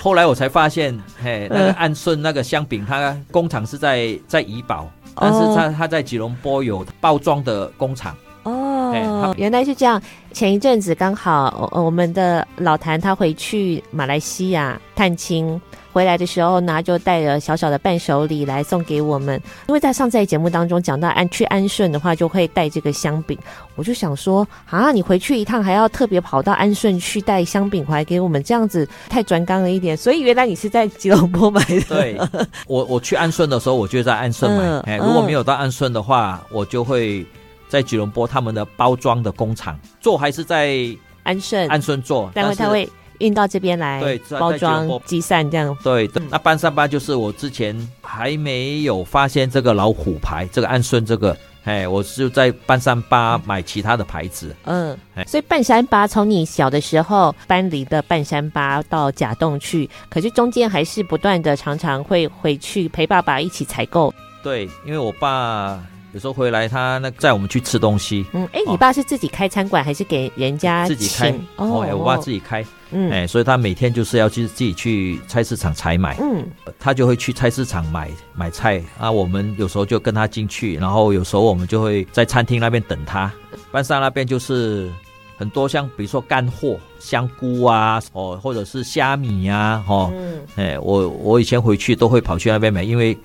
[0.00, 8.16] 后来我才发现，嘿，那个安顺那个香饼，它工厂是在在怡保，但是它它在吉隆坡有包装的工厂。
[8.44, 10.02] 哦，原来是这样。
[10.32, 15.60] 前一阵子刚好，我们的老谭他回去马来西亚探亲。
[15.92, 19.40] 回来的时候呢，就带了小小的伴手礼来送给我们。
[19.68, 23.38] 因为在上次节目当中讲到安去安顺的话，就会带这个香饼。
[23.76, 29.96] 我就想说啊，你回去一趟还要特别跑到安顺去带香饼回来给我们，这样子太专刚了一点。
[29.96, 31.80] 所以原来你是在吉隆坡买的。
[31.82, 32.18] 对，
[32.66, 34.64] 我我去安顺的时候，我就在安顺买。
[34.64, 37.24] 嗯、哎，如果没有到安顺的话，嗯、我就会
[37.68, 40.76] 在吉隆坡他们的包装的工厂做，还是在
[41.22, 42.88] 安顺安顺做，待会他会。
[43.22, 45.76] 运到这边来，对，包装集散这样。
[45.82, 54.54] 对，那半山八就是我之前还没有发现这个老虎牌，这个安顺这个，哎，我是在半山八买其他的牌子。
[54.64, 64.12] 嗯，所以半山八从你小的时候搬离的半山八到甲洞去，可是中间还是不断的常常会回去陪爸爸一起采购。
[64.42, 65.80] 对，因为我爸。
[66.12, 68.24] 有时候回来，他那载我们去吃东西。
[68.32, 71.30] 嗯，哎，你爸是自己开餐馆，还是给人家自己开？
[71.56, 72.62] 哦，我爸自己开。
[72.90, 76.18] 嗯，哎，所以他每天就是要去自己去菜市场采买。
[76.20, 76.46] 嗯，
[76.78, 79.10] 他就会去菜市场买买菜啊。
[79.10, 83.32] 我们有时候就跟他进去，然后有时候我们就会在餐厅那边等他。
[83.70, 84.92] 班上那边就是
[85.38, 93.16] 很多像比如说干货，香菇啊，哦，或者是虾米呀，哦，嗯，哎，我我以前回去都会跑去那边买，因为。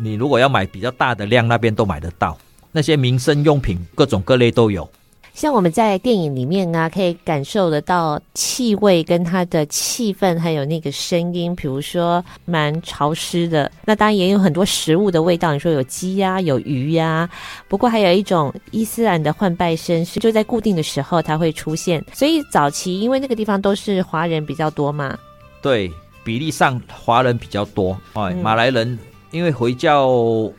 [0.00, 2.36] 你如果要买比较大的量，那边都买得到。
[2.72, 4.88] 那些民生用品，各种各类都有。
[5.32, 11.54] 像我们在电影里面啊，可以感受得到气味跟它的气氛，还有那个声音。
[11.54, 15.52] 比如说蛮潮湿的，那当然也有很多食物的味道。
[15.52, 17.30] 你说有鸡呀、啊，有鱼呀、啊。
[17.68, 22.02] 不过还有一种伊斯兰的换拜声，是就在固定的时候它会出现。
[22.14, 25.18] 所以早期因为那个地方都是华人比较多嘛，
[25.60, 25.92] 对，
[26.24, 27.94] 比例上华人比较多。
[28.14, 28.98] 哎，马来人。
[29.36, 30.08] 因为回教，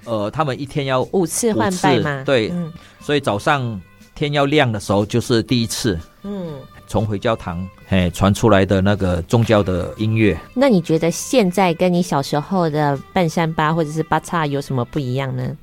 [0.05, 3.81] 呃，他们一天要五次换拜嘛，对，嗯、所以早上
[4.13, 6.53] 天要亮的时候就是第一次，嗯，
[6.87, 10.37] 从回教堂嘿传出来的那个宗教的音乐。
[10.53, 15.57] 那你觉得现在跟你小时候的半山巴或者是巴叉有什么不一样呢？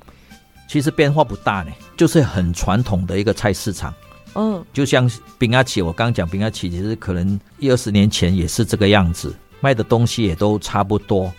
[0.67, 3.93] 其实变化不大呢，就是很传统的一个菜市场，
[4.33, 11.31] 嗯，就像饼阿奇，我刚刚讲饼阿奇，其实可能一二十年前也是这个样子，卖的东西也都差不多。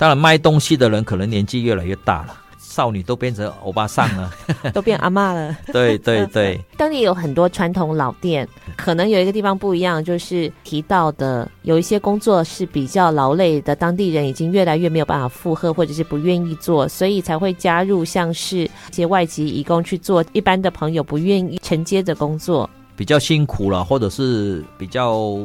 [0.00, 2.34] 当然，卖东西的人可能年纪越来越大了。
[2.58, 4.32] 少女都变成欧巴桑了，
[4.72, 5.54] 都变阿妈了。
[5.72, 25.36] 对对对， 当地有很多传统老店，可能有一个地方不一样，就是提到的有一些工作是比较劳累的，当地人已经越来越没有办法负荷，或者是不愿意做，所以才会加入像是一些外籍移工去做一般的朋友不愿意承接的工作，比较辛苦了，或者是比较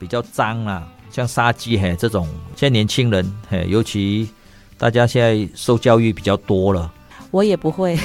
[0.00, 4.28] 比较脏啦，像杀鸡嘿这种，现在年轻人嘿，尤其。
[4.78, 6.92] 大家现在受教育比较多了，
[7.30, 7.96] 我也不会，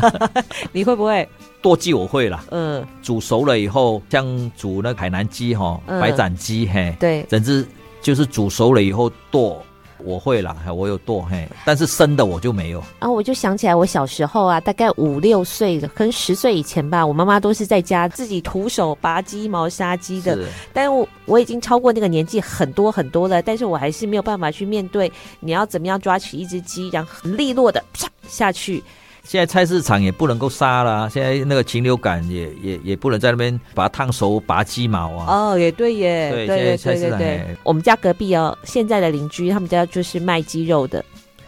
[0.70, 1.26] 你会不会？
[1.62, 7.66] 剁鸡我会了，嗯，煮熟了以后，像煮那个海南鸡哈，嗯、白斩鸡嘿，对，整只
[8.02, 9.64] 就是煮熟了以后剁。
[10.04, 12.82] 我会啦，我有剁嘿，但是生的我就没有。
[12.98, 20.38] 啊，我就想起来，我小时候啊，大概五六岁的，可能十岁以前吧，我妈妈都是在家自己徒手拔鸡毛、杀鸡的。
[20.72, 28.82] 但我我已经超过那个年纪很多很多了，但是我还是没有办法去面对你要怎么样抓起一只鸡，然后很利落的啪下去。
[29.24, 35.26] 现在菜市场也不能够杀了，现在那个禽流感也也也不能在那边把它烫熟拔鸡毛啊。
[35.26, 37.56] 哦，也对耶，对对对对对对。
[37.62, 41.02] 我们家隔壁哦，现在的邻居他们家就是卖鸡肉的，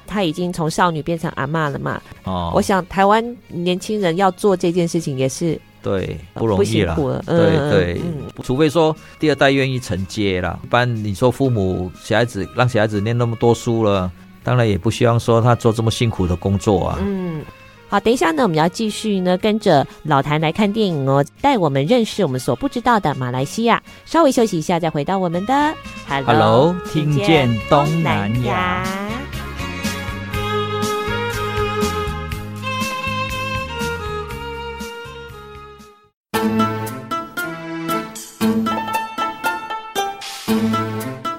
[0.07, 2.01] 他已经从少女变成阿妈了嘛。
[2.25, 6.97] 哦，我想台湾年轻人要做这件事情也是对不容易了。
[7.27, 14.11] 对对，嗯，除非说第二代愿意承接了，一般你说父母小孩子让小孩子念那么多书了，
[14.43, 16.99] 当然也不希望说他做这么辛苦的工作啊。
[17.03, 17.43] 嗯。
[17.89, 23.81] 好，等一下呢，我们要继续呢，跟着老谭来看电影哦，带我们认识我们所不知道的马来西亚。
[24.05, 25.75] 稍微休息一下，再回到我们的
[26.09, 28.85] Hello，听见东南亚。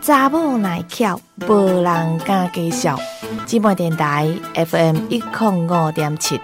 [0.02, 1.20] 查某耐巧，
[1.50, 2.98] 无人敢介绍。
[3.48, 6.38] 寂寞电台 FM 一零五点七。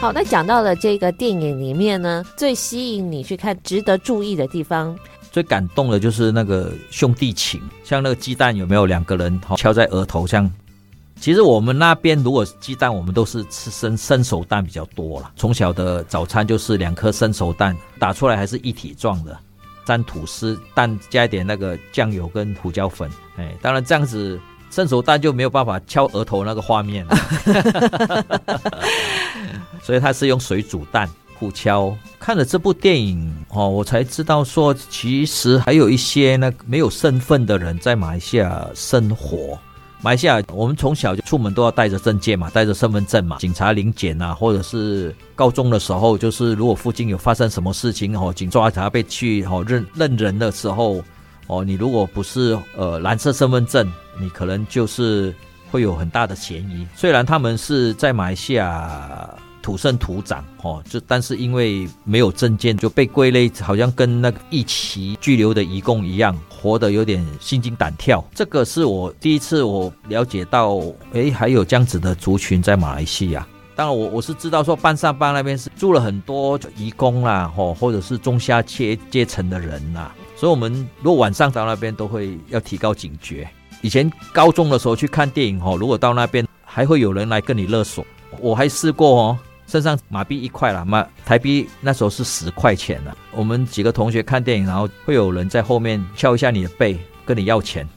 [0.00, 4.96] 好，那讲到了这个电影里面呢，最吸引你去看、值得注意的地方，
[5.32, 10.48] 最感动的就是那个兄弟情，像那个鸡蛋有没有两个人敲在额头，像。
[11.20, 15.30] 其实我们那边如果鸡蛋，我们都是吃生生熟蛋比较多了。
[15.36, 19.38] 从小的早餐就是两颗生熟蛋，打出来还是一体状的，
[19.84, 23.10] 沾吐司，蛋加一点那个酱油跟胡椒粉。
[23.36, 24.40] 哎，当然这样子
[24.70, 27.14] 生熟蛋就没有办法敲额头那个画面了。
[29.84, 31.94] 所以他是用水煮蛋互敲。
[32.18, 39.58] 看了这部电影哦，我才知道说，其实还有一些那没有身份的人在马来西亚生活。
[40.02, 43.36] 马来西亚，我们从小就出门都要带着证件嘛，带着身份证嘛。
[43.38, 51.04] 警察临检啊，或者是高中的时候，就是如果附近有发生什么事情哦，警抓他被去哦认认人的时候
[51.48, 53.86] 哦，你如果不是呃蓝色身份证，
[54.18, 55.34] 你可能就是
[55.70, 56.86] 会有很大的嫌疑。
[56.96, 59.28] 虽然他们是在马来西亚
[59.60, 66.34] 土生土长哦，就但是因为没有证件，就被归类好像跟那个一起拘留的移工一样。
[66.60, 70.80] 活得有点心惊胆跳，这个是我第一次我了解到，
[71.12, 73.46] 诶，还有这样子的族群在马来西亚。
[73.74, 80.12] 当然我，我我是知道说，班上班那边是住了很多移工啦，吼，或者是中下阶阶层的人呐。
[80.36, 83.48] 所以，我们如果晚上到那边，都会要提高警觉。
[83.80, 88.04] 以前高中的时候去看电影，吼，如果到那边还会有人来跟你勒索，
[88.38, 89.38] 我还试过哦。
[89.70, 93.16] 身上马币一块了，马台币那时候是十块钱了。
[93.30, 97.88] 我们几个同学看电影，然后会有人在后面敲一下你的背，跟你要钱，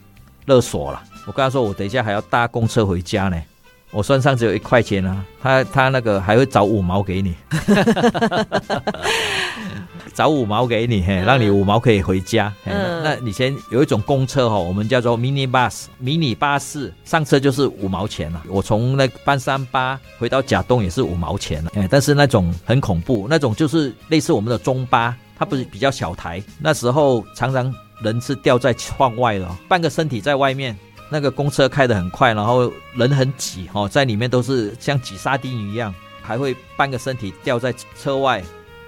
[0.46, 1.02] 勒索了。
[1.26, 3.42] 我跟他说，我等一下还要搭公车回家呢，
[3.90, 5.26] 我身上只有一块钱啊。
[5.42, 7.34] 他他那个还会找五毛给你。
[10.14, 12.54] 找五毛给你，嘿，让你五毛可以回家。
[12.66, 18.44] 嗯，那以前有一种公车哈，我们叫做 mini bus，迷你巴士，上车就是五毛钱了。
[18.48, 21.72] 我从那班三八回到甲东也是五毛钱了。
[21.76, 26.42] 哎，但是那种很恐怖，那种就是类似我们的中巴，它不是比较小台。
[26.60, 30.78] 那时候常常人是吊在窗外的，半个身体在外面。
[31.10, 35.94] 那个公车开得很快，然后人很挤哦，在里面都是像挤沙丁鱼一样，
[36.24, 38.44] 还会半个身体吊在车外。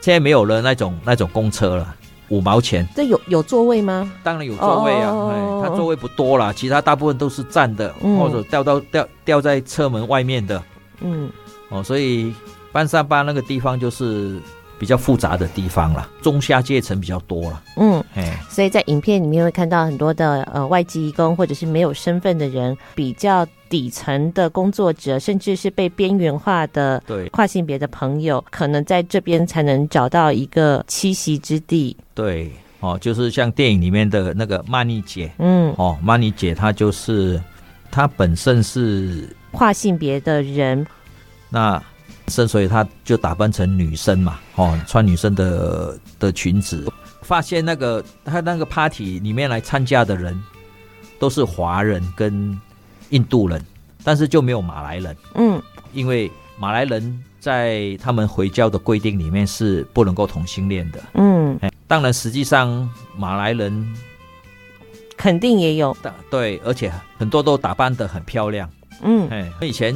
[0.06, 1.95] 现在没有了那种那种公车了，
[2.30, 2.88] 五毛钱。
[2.95, 4.14] 这有有座位吗？
[4.22, 10.62] 当然有座位啊，哎，它座位不多啦，其他大部分都是站的，嗯、或者掉到掉掉在车门外面的。
[11.01, 11.28] 嗯，
[11.70, 12.32] 哦，所以
[12.72, 14.39] 班上班那个地方就是
[14.78, 17.63] 比较复杂的地方了，中下阶层比较多了。
[17.78, 31.95] 嗯，哎，所以在影片里面会看到很多的呃外籍移工或者是没有身份的人，比较底层的工作者，甚至是被边缘化的对跨性别的朋友，可能在这边才能找到一个栖息之地。
[32.13, 32.51] 对，
[32.82, 37.41] 哦，就是像电影里面的那个曼妮姐，嗯，哦，曼妮姐她就是
[37.89, 40.86] 她本身是跨性别的人，
[41.49, 41.82] 那。
[42.28, 46.91] 所以他就打扮成女生嘛，哦，穿女生的的裙子。
[47.21, 50.39] 发现那个他那个 party 里面来参加的人
[51.17, 52.59] 都是华人跟
[53.09, 53.63] 印度人，
[54.03, 55.15] 但是就没有马来人。
[55.36, 55.61] 嗯，
[55.93, 61.03] 因为马来人在他们回教的规定里面是不能够同性恋的。
[61.13, 63.95] 嗯，当然实际上马来人
[65.15, 65.95] 肯定也有。
[66.30, 68.69] 对，而且很多都打扮的很漂亮。
[69.01, 69.95] 嗯，哎，以前。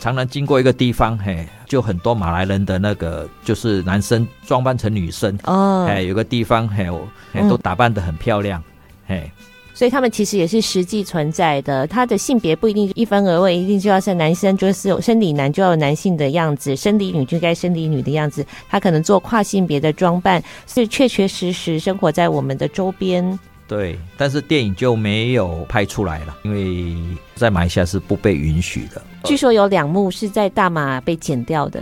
[0.00, 6.88] 常常经过一个地方，嘿，就很多马来人的那个，就是男生装扮成女生哦，哎，有个地方，嘿，
[7.32, 8.62] 嘿，都打扮得很漂亮，
[9.08, 9.30] 嗯、嘿，
[9.74, 11.86] 所以他们其实也是实际存在的。
[11.86, 18.44] 他的性别不一定一分而为，一定就要是男生，就是有生理男就要有男性的样子，生理女就该生理女的样子。
[18.70, 23.38] 他可能做跨性别的装扮，是确确实实生活在我们的周边。
[23.70, 26.96] 对，但是电影就没有拍出来了，因为
[27.36, 29.00] 在马来西亚是不被允许的。
[29.22, 31.80] 据说有两幕是在大马被剪掉的。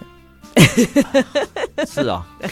[1.89, 2.49] 是啊、哦，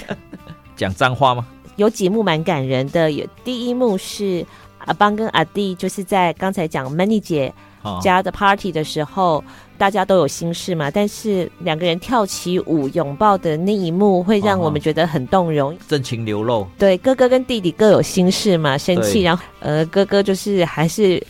[0.74, 1.46] 讲脏话吗？
[1.76, 4.42] 有几幕蛮感人的，有第一幕是
[4.78, 7.52] 阿邦跟阿弟，就是在刚才讲 Many 姐
[8.00, 9.44] 家的 party 的时候。
[9.76, 16.66] 哦大家都有心事嘛，但是两个人跳起舞拥抱的那一幕，会让我们觉得很动容，真情流露。
[16.78, 21.22] 对，哥哥跟弟弟各有心事嘛，生气，然后呃，哥哥就是还是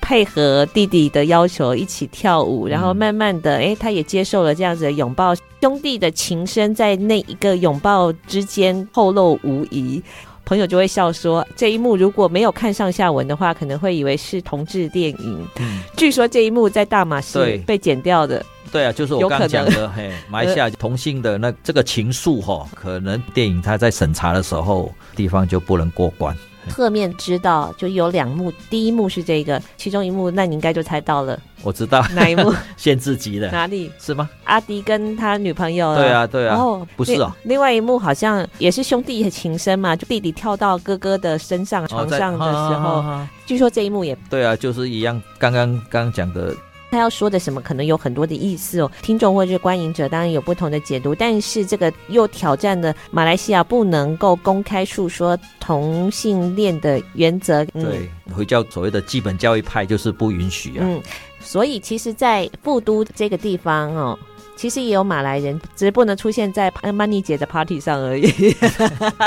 [0.00, 10.02] 配合弟弟的要求一起跳舞，然后慢慢的，哎，他也接受了这样子的拥抱，兄弟的情深在那一个拥抱之间透露无遗。
[10.48, 15.46] 朋友就会笑说，这一幕如果没有看上下文的话，可能会以为是同志电影。
[15.60, 18.42] 嗯，据说这一幕在大马是被剪掉的。
[18.72, 26.34] 对啊，就是我刚刚讲的，嘿， 马来西亚同性的那这个情愫哈，可能电影它在审查的时候地方就不能过关。
[26.68, 31.38] 侧面知道就有两幕，第一幕是这个，其中一幕那你应该就猜到了。
[31.62, 32.54] 我知道哪一幕？
[32.76, 33.50] 限制级的。
[33.50, 33.90] 哪里？
[33.98, 34.28] 是吗？
[34.44, 35.94] 阿迪跟他女朋友。
[35.96, 36.56] 对啊，对啊。
[36.56, 37.32] 哦，不是哦。
[37.42, 43.04] 另外一幕好像也是兄弟情深嘛，就弟弟跳到哥哥的身上床上的时候，
[43.44, 46.54] 据说这一幕也对啊，就是一样，刚刚刚讲的。
[46.90, 57.64] 他要说的什么可能有很多的意思哦，听众或者是观影者当然有不同的解读，但是这个又挑战了马来西亚不能够公开述说同性恋的原则。
[57.66, 60.80] 对，回教所谓的基本教育派就是不允许啊。
[60.80, 61.02] 嗯，
[61.40, 64.18] 所以其实，在富都这个地方哦。
[64.58, 68.26] 其实也有马来人，只是不能出现在曼妮姐的 party 上而已。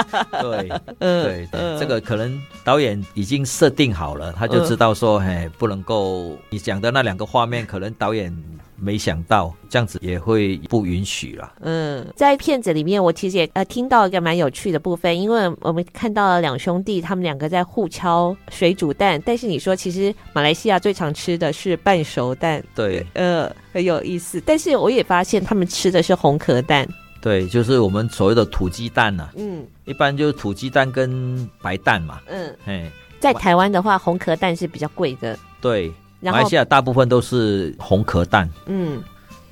[0.44, 0.70] 对，
[1.00, 8.36] 嗯，对对，这个可能导演已经设定好了，他就知道说，嘿，不能够你讲的那两个画面，可能导演。
[8.82, 11.54] 没想到这样子也会不允许了。
[11.62, 19.22] 嗯，在片子里面，我其实也呃听到一个蛮有趣的部分，因为我们看到了两兄弟，他们两个在互敲水煮蛋。
[19.24, 22.64] 但是你说，其实马来西亚最常吃的是半熟蛋。
[22.74, 24.42] 对，呃，很有意思。
[24.44, 26.88] 但是我也发现他们吃的是红壳蛋。
[27.22, 29.34] 对，就是我们所谓的土鸡蛋呐、啊。
[29.38, 32.20] 嗯，一般就是土鸡蛋跟白蛋嘛。
[32.26, 35.38] 嗯，嘿，在台湾的话，红壳蛋是比较贵的。
[35.62, 35.94] 对。
[36.22, 39.02] 马来西亚大部分都是红壳蛋，嗯，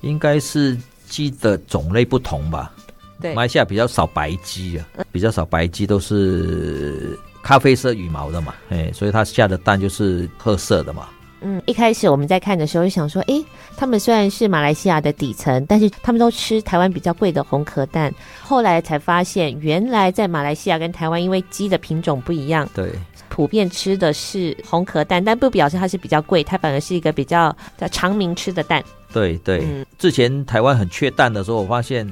[0.02, 2.72] 应该是鸡的种类不同吧。
[3.20, 11.08] 对，马来西亚比较少白鸡啊，比较少白鸡都是咖啡色羽毛的嘛，哎，所以它下的蛋就是褐色的嘛。
[11.42, 13.42] 嗯，一开始我们在看的时候就想说，哎，
[13.78, 18.14] 他们虽然是马来西亚的底层，但是他们都吃台湾比较贵的红壳蛋。
[18.42, 22.92] 后来才发现，原来在马来西亚跟台湾，因为鸡的品种不一样，对。
[23.30, 28.84] 普遍吃的是红壳蛋，但不表示它是比较贵，它反而是一个比较在常民吃的蛋。
[29.14, 32.12] 对对，嗯、之前台湾很缺蛋的时候，我发现，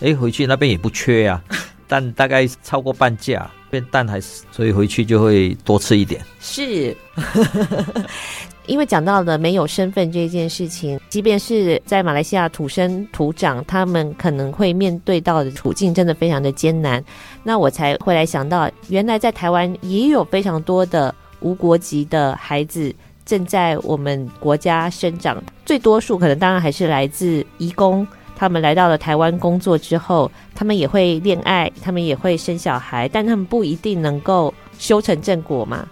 [0.00, 1.42] 哎，回去那边也不缺啊，
[1.88, 6.20] 蛋大概超过半价，变蛋还是，所以回去就会多吃一点。
[6.40, 6.96] 是。
[8.66, 17.04] 因为讲到了没有身份这件事情，即便是在马来西亚土生土长，他们可能会面对到的处境真的非常的艰难。
[17.44, 22.92] 那我才会来想到，原来在台湾也有非常多的无国籍的孩子
[23.24, 25.40] 正在我们国家生长。
[25.64, 28.04] 最多数可能当然还是来自移工，
[28.36, 35.88] 他们来到了台湾工作之后，他们也会恋爱，他们也会生小孩，但他们不一定能够修成正果嘛。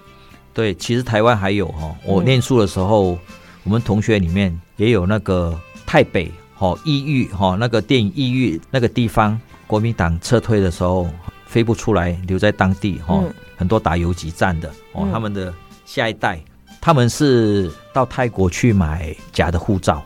[0.53, 3.19] 对，其实台湾还有哈，我念书的时候，嗯、
[3.65, 11.09] 我们同学里面也有那个台北哈抑郁哈那个电影抑郁那个地方，国民党撤退的时候
[11.47, 15.53] 飞不出来，留在当地哈，嗯、很多打游击战的哦，嗯、他们的
[15.87, 16.39] 下一代，
[16.81, 20.05] 他们是到泰国去买假的护照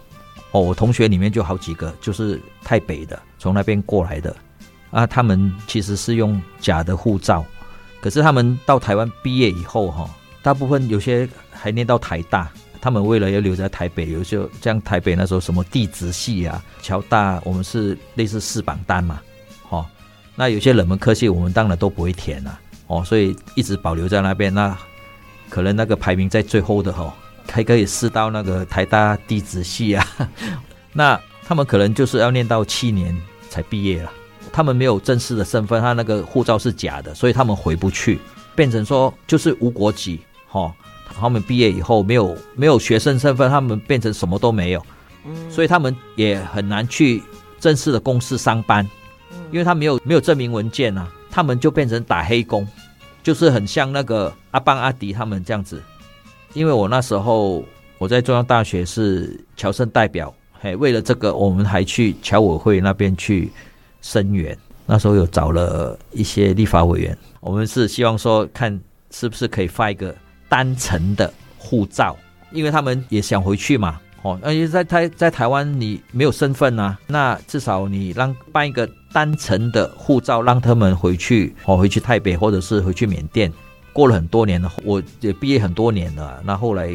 [0.52, 0.60] 哦。
[0.60, 4.34] 我同学里面就好几个，就是泰北的，从那边过来的
[4.90, 5.06] 啊。
[5.06, 7.44] 他们其实是用假的护照，
[8.00, 10.10] 可是他们到台湾毕业以后哈、哦，
[10.42, 12.50] 大部分有些还念到台大。
[12.80, 19.20] 他们为了要留在台北，有些像台北那时候什么地质系啊、侨大，我们是类似四榜单嘛，
[19.68, 19.84] 哦，
[20.36, 24.54] 那有些冷门科系我们当然都不会填了，哦，所以一直保留在那边。
[24.54, 24.78] 那
[25.50, 27.12] 可能那个排名在最后的哦，
[27.50, 30.06] 还可以试到那个台大地质系啊。
[30.92, 33.16] 那他们可能就是要念到七年
[33.48, 34.12] 才毕业了，
[34.52, 38.18] 他们没有正式的身份，他那个护照是假的，所以他们回不去，
[38.54, 40.20] 变成说就是无国籍，
[40.52, 40.72] 哦。
[41.20, 44.86] 他们毕业以后没有没有学生身份，他们变成什么都没有，
[45.24, 47.20] 嗯，所以他们也很难去
[47.58, 48.88] 正式的公司上班，
[49.50, 52.64] 因为他没有没有证明文件啊，他们就变成打黑工，
[53.20, 55.82] 就是很像那个阿邦阿迪他们这样子。
[56.58, 57.64] 因为我那时候
[57.98, 63.52] 我在中央大学是侨生代表，嘿，为了这个我们还去侨委会那边去
[64.02, 68.78] 声援，那时候有找了一些立法委员，我们是希望说看
[69.12, 70.14] 是不是可以发一个。
[70.50, 72.16] 单程的护照，
[72.52, 83.52] 因为他们也想回去嘛，哦，而且在台在台湾你没有身份啊，那至少你让办一个单程的护照，让他们回去，哦，回去台北或者是回去缅甸。
[83.92, 86.90] 过了很多年了，我也毕业很多年了，那后来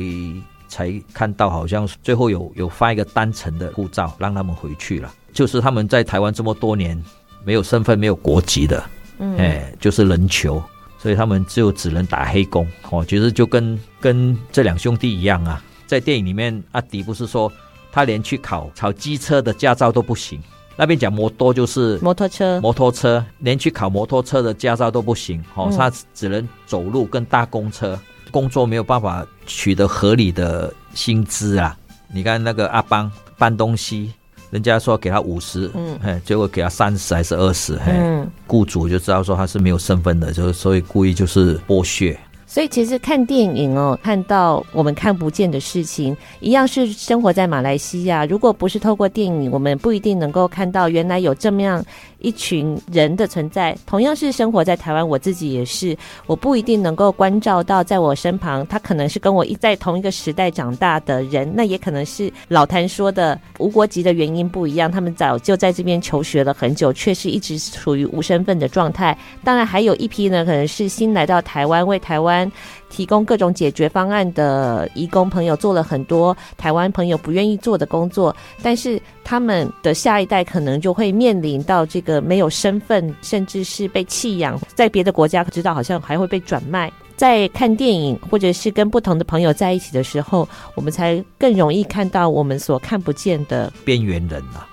[0.67, 5.13] 才看到，好像最后有有发一个单程的护照，让他们回去了。
[5.31, 7.01] 就是他们在台湾这么多年
[7.43, 8.83] 没有身份、没有国籍的，
[9.19, 10.61] 嗯，哎，就是人球。
[10.99, 15.61] 所以他们就只能打黑工哦，其实就跟跟这两兄弟一样啊。
[15.85, 17.51] 在电影里面，阿迪不是说
[17.91, 20.41] 他连去考考机车的驾照都不行，
[20.75, 27.99] 那边讲摩托就是摩托车，摩托车连去考摩托车的驾照都不行哦，他只能走路跟搭公车，
[28.31, 31.77] 工作没有办法取得合理的薪资啊。
[32.13, 34.11] 你看那个阿邦搬东西。
[34.51, 42.15] 人家说给他五十，嗯，嘿，结果给他三十还是二十，嘿，嗯，雇主就知道说他是没有身份的，就是所以故意就是剥削。
[42.53, 48.27] 所以其实看电影哦，看到我们看不见的事情，一样是生活在马来西亚。
[48.27, 51.83] 如果不是透过电影，我们不一定能够看到原来有这么样
[52.19, 53.75] 一群人的存在。
[53.87, 55.97] 同样是生活在台湾，我自己也是，
[56.27, 69.17] 我不一定能够关照到在我身旁，他可能是跟我一在同一个时代长大的人，那也可能是老谭说的无国籍的原因不一样，他们早就在这边求学了很久，却是一直处于无身份的状态。
[69.43, 72.42] 当然，还有一批呢，可能是新来到台湾，为台湾
[72.89, 86.91] 提供各种解决方案的义工朋友做了很多台湾朋友不愿意做的工作，但是他们的下一代可能就会面临到这个没有身份，甚至是被弃养，在别的国家知道好像还会被转卖。
[87.15, 94.67] 在看电影或者是跟不同的朋友在一起的时候，我们才更容易看到我们所看不见的边缘人啊。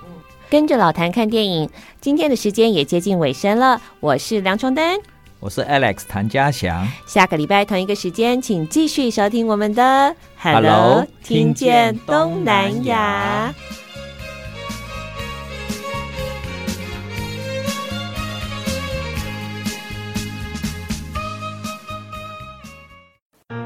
[0.49, 1.69] 跟着老谭看电影，
[2.01, 4.97] 今天的时间也接近尾声了，我是梁崇丹。
[5.41, 13.51] 我是 Alex 谭家祥，下个礼拜同一个时间，请继续收听我们的 Hello，听见东南亚。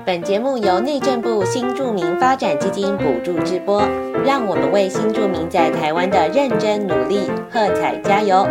[0.06, 3.82] 本节目由内政部新住民发展基金补助直播，
[4.24, 8.48] 让我们为新住民在台湾的认真努力喝彩加油。